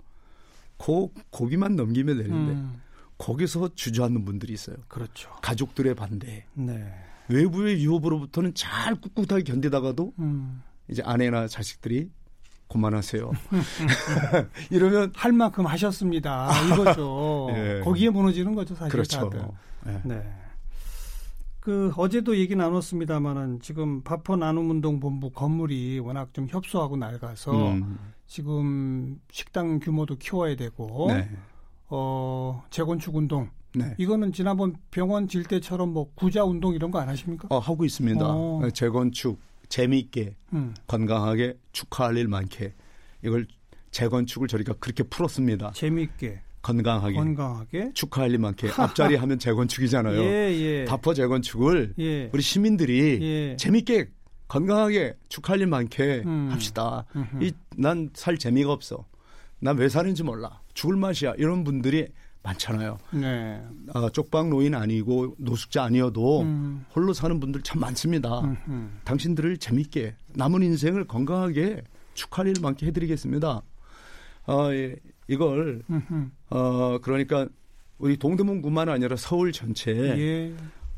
고 0.78 1.14
고비만 1.30 1.76
넘기면 1.78 2.18
되는데 2.18 2.52
음. 2.54 2.82
거기서 3.18 3.76
주저앉는 3.76 4.26
분들이 4.26 4.54
있어요. 4.54 4.76
그렇죠. 4.90 5.30
가족들의 5.42 5.96
반대. 5.96 6.46
네. 6.54 6.94
외부의 7.30 7.82
유혹으로부터는 7.82 8.54
잘 8.56 8.96
꿋꿋하게 8.96 9.44
견디다가도 9.44 10.14
음. 10.20 10.62
이제 10.90 11.02
아내나 11.04 11.48
자식들이 11.48 12.10
그만하세요. 12.68 13.32
이러면 14.70 15.12
할 15.16 15.32
만큼 15.32 15.66
하셨습니다. 15.66 16.50
이거죠. 16.68 17.48
네. 17.54 17.80
거기에 17.86 18.10
무너지는 18.10 18.54
거죠, 18.54 18.76
사실 18.76 18.92
그렇죠. 18.92 19.30
다들. 19.30 19.48
네. 19.86 20.02
네. 20.06 20.34
그 21.60 21.92
어제도 21.98 22.38
얘기 22.38 22.56
나눴습니다만은 22.56 23.60
지금 23.62 24.02
파포 24.02 24.38
나눔 24.38 24.70
운동 24.70 25.00
본부 25.00 25.30
건물이 25.30 26.00
워낙 26.00 26.34
좀 26.34 26.48
협소하고 26.50 26.96
낡아서 26.98 27.52
음. 27.74 27.98
지금 28.28 29.20
식당 29.32 29.80
규모도 29.80 30.16
키워야 30.18 30.56
되고 30.56 31.08
네. 31.10 31.30
어 31.90 32.64
재건축 32.70 33.16
운동 33.16 33.50
네. 33.76 33.94
이거는 33.98 34.32
지난번 34.32 34.76
병원 34.90 35.28
질 35.28 35.44
때처럼 35.44 35.90
뭐 35.94 36.12
구자 36.16 36.44
운동 36.44 36.74
이런 36.74 36.92
거 36.92 37.00
안 37.00 37.10
하십니까? 37.10 37.48
어, 37.52 37.60
하고 37.60 37.86
있습니다. 37.86 38.26
어. 38.26 38.60
네, 38.64 38.72
재건축 38.72 39.40
재미있게 39.68 40.36
음. 40.54 40.74
건강하게 40.88 41.58
축하할 41.74 42.18
일 42.18 42.28
많게 42.28 42.74
이걸 43.24 43.46
재건축을 43.92 44.48
저희가 44.48 44.74
그렇게 44.80 45.04
풀었습니다. 45.04 45.72
재미있게 45.74 46.42
건강하게, 46.62 47.16
건강하게 47.16 47.92
축하할 47.94 48.32
일 48.32 48.40
많게 48.40 48.70
앞자리 48.78 49.16
하면 49.16 49.40
재건축이잖아요. 49.40 50.20
예, 50.22 50.52
예. 50.82 50.86
다퍼 50.86 51.14
재건축을 51.14 51.94
예. 52.00 52.30
우리 52.34 52.42
시민들이 52.42 53.20
예. 53.22 53.56
재밌게 53.58 54.10
건강하게 54.48 55.16
축하할 55.30 55.62
일 55.62 55.68
많게 55.68 56.24
음. 56.26 56.50
합시다. 56.52 57.06
이 57.42 57.52
난 57.78 58.10
살 58.14 58.38
재미가 58.38 58.72
없어. 58.74 59.06
난 59.60 59.78
왜 59.78 59.88
사는지 59.90 60.24
몰라. 60.24 60.62
죽을 60.74 60.96
맛이야. 60.98 61.34
이런 61.38 61.64
분들이 61.64 62.08
많잖아요. 62.44 62.98
네. 63.12 63.62
아, 63.94 64.10
쪽방 64.12 64.50
노인 64.50 64.74
아니고 64.76 65.36
노숙자 65.38 65.84
아니어도 65.84 66.42
음. 66.42 66.86
홀로 66.96 67.14
사는 67.14 67.40
분들 67.40 67.62
참 67.64 67.80
많습니다. 67.82 68.40
음흠. 68.42 68.90
당신들을 69.04 69.58
재밌게 69.58 70.16
남은 70.36 70.64
인생을 70.64 71.06
건강하게 71.06 71.84
축하할 72.16 72.48
일 72.48 72.56
많게 72.62 72.86
해드리겠습니다. 72.88 73.62
어, 74.50 74.74
예, 74.74 74.96
이걸 75.28 75.84
어, 76.50 76.98
그러니까 77.02 77.48
우리 78.00 78.18
동대문구만 78.18 78.90
아니라 78.90 79.16
서울 79.16 79.52
전체에 79.52 80.18
예. 80.18 80.54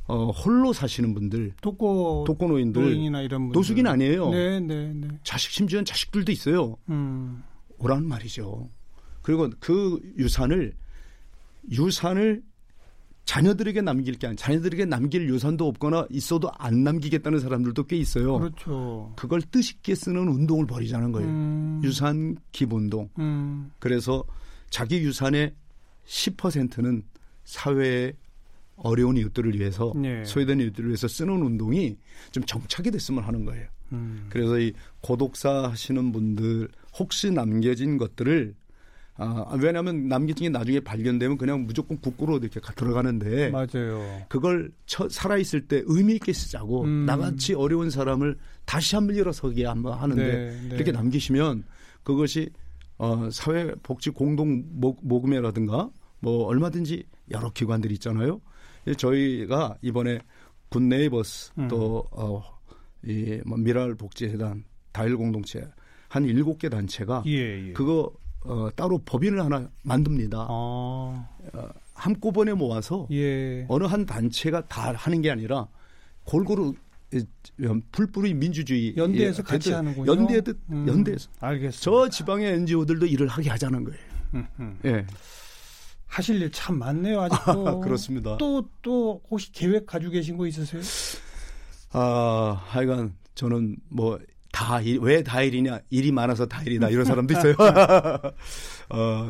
어, 0.08 0.30
홀로 0.32 0.74
사시는 0.74 1.14
분들, 1.14 1.54
독거 1.62 2.24
독거노인들, 2.28 2.82
노인이나 2.82 3.22
이런 3.22 3.42
분들. 3.42 3.58
노숙인 3.58 3.88
아니에요. 3.88 4.30
네, 4.30 4.60
네, 4.60 4.94
네. 4.94 5.08
자식 5.24 5.52
심지어는 5.52 5.86
자식들도 5.86 6.32
있어요. 6.32 6.78
음. 6.90 7.44
오라는 7.78 8.08
말이죠. 8.08 8.70
그리고 9.22 9.50
그 9.60 10.00
유산을 10.18 10.74
유산을 11.72 12.44
자녀들에게 13.26 13.82
남길 13.82 14.16
게 14.16 14.28
아니라 14.28 14.38
자녀들에게 14.38 14.86
남길 14.86 15.30
유산도 15.30 15.68
없거나 15.68 16.08
있어도 16.10 16.52
안 16.58 16.84
남기겠다는 16.84 17.40
사람들도 17.40 17.84
꽤 17.84 17.96
있어요. 17.98 18.40
그렇죠. 18.40 19.14
그걸 19.16 19.42
뜻있게 19.42 19.96
쓰는 19.96 20.28
운동을 20.28 20.66
벌이자는 20.66 21.12
거예요. 21.12 21.30
음. 21.30 21.82
유산 21.84 22.36
기본동. 22.52 23.10
음. 23.20 23.72
그래서 23.80 24.24
자기 24.70 25.00
유산의 25.00 25.54
10%는 26.06 27.04
사회의 27.44 28.14
어려운 28.76 29.18
이웃들을 29.18 29.58
위해서 29.60 29.94
네. 29.96 30.26
소외된 30.26 30.60
이웃들을 30.60 30.90
위해서 30.90 31.08
쓰는 31.08 31.42
운동이 31.42 31.98
좀 32.32 32.44
정착이 32.44 32.90
됐으면 32.92 33.24
하는 33.24 33.46
거예요. 33.46 33.68
음. 33.94 34.26
그래서 34.30 34.60
이 34.60 34.74
고독사 35.02 35.70
하시는 35.70 36.12
분들 36.12 36.70
혹시 36.98 37.32
남겨진 37.32 37.98
것들을 37.98 38.56
아, 39.24 39.56
왜냐하면 39.62 40.08
남기증이 40.08 40.50
나중에 40.50 40.80
발견되면 40.80 41.38
그냥 41.38 41.66
무조건 41.66 42.00
국구로 42.00 42.38
이렇게 42.38 42.60
들어가는데 42.60 43.52
맞아요. 43.52 44.24
그걸 44.28 44.72
처, 44.88 45.08
살아있을 45.08 45.68
때 45.68 45.84
의미 45.86 46.16
있게 46.16 46.34
쓰자고 46.34 46.84
음. 46.84 47.06
나같이 47.06 47.54
어려운 47.54 47.92
사람을 47.92 48.38
다시 48.66 48.96
한번 48.96 49.16
일어서게 49.16 49.66
한번 49.66 49.94
하는데 49.94 50.24
네, 50.24 50.70
네. 50.70 50.76
이렇게 50.76 50.92
남기시면 50.92 51.64
그것이 52.04 52.50
어, 52.98 53.30
사회복지 53.32 54.10
공동 54.12 54.64
모금회라든가 54.72 55.90
뭐 56.20 56.46
얼마든지 56.46 57.04
여러 57.32 57.52
기관들이 57.52 57.96
있잖아요. 57.96 58.42
저희가 58.98 59.78
이번에 59.82 60.20
굿 60.70 60.82
네이버스 60.82 61.52
음. 61.60 61.68
또 61.68 62.08
어, 62.12 62.42
이뭐 63.06 63.58
밀알 63.58 63.96
복지재단 63.96 64.64
다일 64.92 65.18
공동체 65.18 65.68
한 66.08 66.26
일곱 66.26 66.60
개 66.60 66.70
단체가 66.70 67.24
예, 67.28 67.70
예. 67.70 67.74
그거 67.74 68.12
어, 68.44 68.70
따로 68.76 69.00
법인을 69.06 69.44
하나 69.44 69.70
만듭니다. 69.84 70.38
아. 70.38 70.48
어, 70.50 71.70
한꺼번에 71.94 72.54
모아서 72.54 73.08
예. 73.12 73.66
어느 73.70 73.84
한 73.84 74.06
단체가 74.06 74.66
다 74.68 74.92
하는 74.94 75.22
게 75.22 75.30
아니라 75.30 75.68
골고루 76.24 76.74
풀뿌리 77.92 78.34
민주주의 78.34 78.96
연대에서 78.96 79.44
같이 79.44 79.66
대들, 79.70 79.78
하는군요. 79.78 80.12
연대 80.12 80.42
음, 80.70 80.88
연대에서. 80.88 81.30
알겠습니다. 81.40 81.80
저 81.82 82.10
지방의 82.10 82.54
NGO들도 82.54 83.06
일을 83.06 83.28
하게 83.28 83.50
하자는 83.50 83.84
거예요. 83.84 84.00
음, 84.34 84.48
음. 84.60 84.80
예. 84.86 85.06
하실 86.08 86.42
일 86.42 86.52
참 86.52 86.78
많네요 86.80 87.22
아직도. 87.22 87.80
그렇습니다. 87.82 88.38
또또 88.38 89.22
혹시 89.30 89.52
계획 89.52 89.86
가지고 89.86 90.14
계신 90.14 90.38
거 90.38 90.48
있으세요? 90.48 90.82
아 91.92 92.62
하여간 92.68 93.14
저는 93.36 93.76
뭐 93.90 94.18
다일, 94.62 95.00
왜 95.02 95.24
다일이냐? 95.24 95.80
일이 95.90 96.12
많아서 96.12 96.46
다일이다. 96.46 96.90
이런 96.90 97.06
사람도 97.06 97.34
있어요. 97.34 97.56
어, 98.90 99.30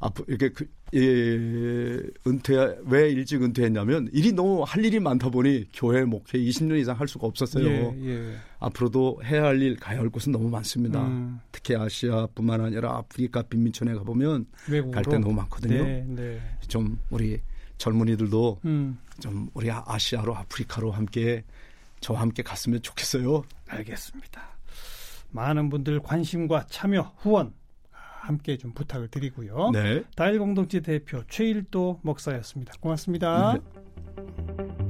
앞으로 0.00 0.24
이렇게 0.28 0.48
그, 0.48 0.66
예, 0.94 2.02
은퇴, 2.26 2.78
왜 2.86 3.10
일찍 3.10 3.42
은퇴했냐면 3.42 4.08
일이 4.12 4.32
너무 4.32 4.64
할 4.66 4.84
일이 4.84 4.98
많다 4.98 5.28
보니 5.28 5.66
교회 5.74 6.04
목회 6.04 6.38
20년 6.38 6.80
이상 6.80 6.98
할 6.98 7.06
수가 7.06 7.26
없었어요. 7.26 7.66
예, 7.66 8.06
예. 8.06 8.36
앞으로도 8.58 9.20
해야 9.24 9.44
할 9.44 9.60
일, 9.60 9.76
가야 9.76 9.98
할 9.98 10.08
곳은 10.08 10.32
너무 10.32 10.48
많습니다. 10.48 11.06
음. 11.06 11.38
특히 11.52 11.76
아시아뿐만 11.76 12.62
아니라 12.62 12.96
아프리카 12.96 13.42
빈민촌에 13.42 13.94
가 13.94 14.02
보면 14.02 14.46
갈데 14.92 15.18
너무 15.18 15.34
많거든요. 15.34 15.84
네, 15.84 16.04
네. 16.08 16.40
좀 16.66 16.98
우리 17.10 17.38
젊은이들도 17.76 18.60
음. 18.64 18.98
좀 19.20 19.48
우리 19.52 19.70
아시아로 19.70 20.34
아프리카로 20.34 20.90
함께 20.90 21.44
저와 22.00 22.22
함께 22.22 22.42
갔으면 22.42 22.80
좋겠어요. 22.80 23.44
알겠습니다. 23.68 24.42
많은 25.30 25.70
분들 25.70 26.00
관심과 26.00 26.66
참여, 26.68 27.14
후원 27.18 27.52
함께 27.90 28.56
좀 28.56 28.72
부탁을 28.72 29.08
드리고요. 29.08 29.70
네. 29.72 30.04
다일 30.16 30.38
공동체 30.38 30.80
대표 30.80 31.22
최일도 31.28 32.00
목사였습니다. 32.02 32.74
고맙습니다. 32.80 33.54
네. 33.54 34.89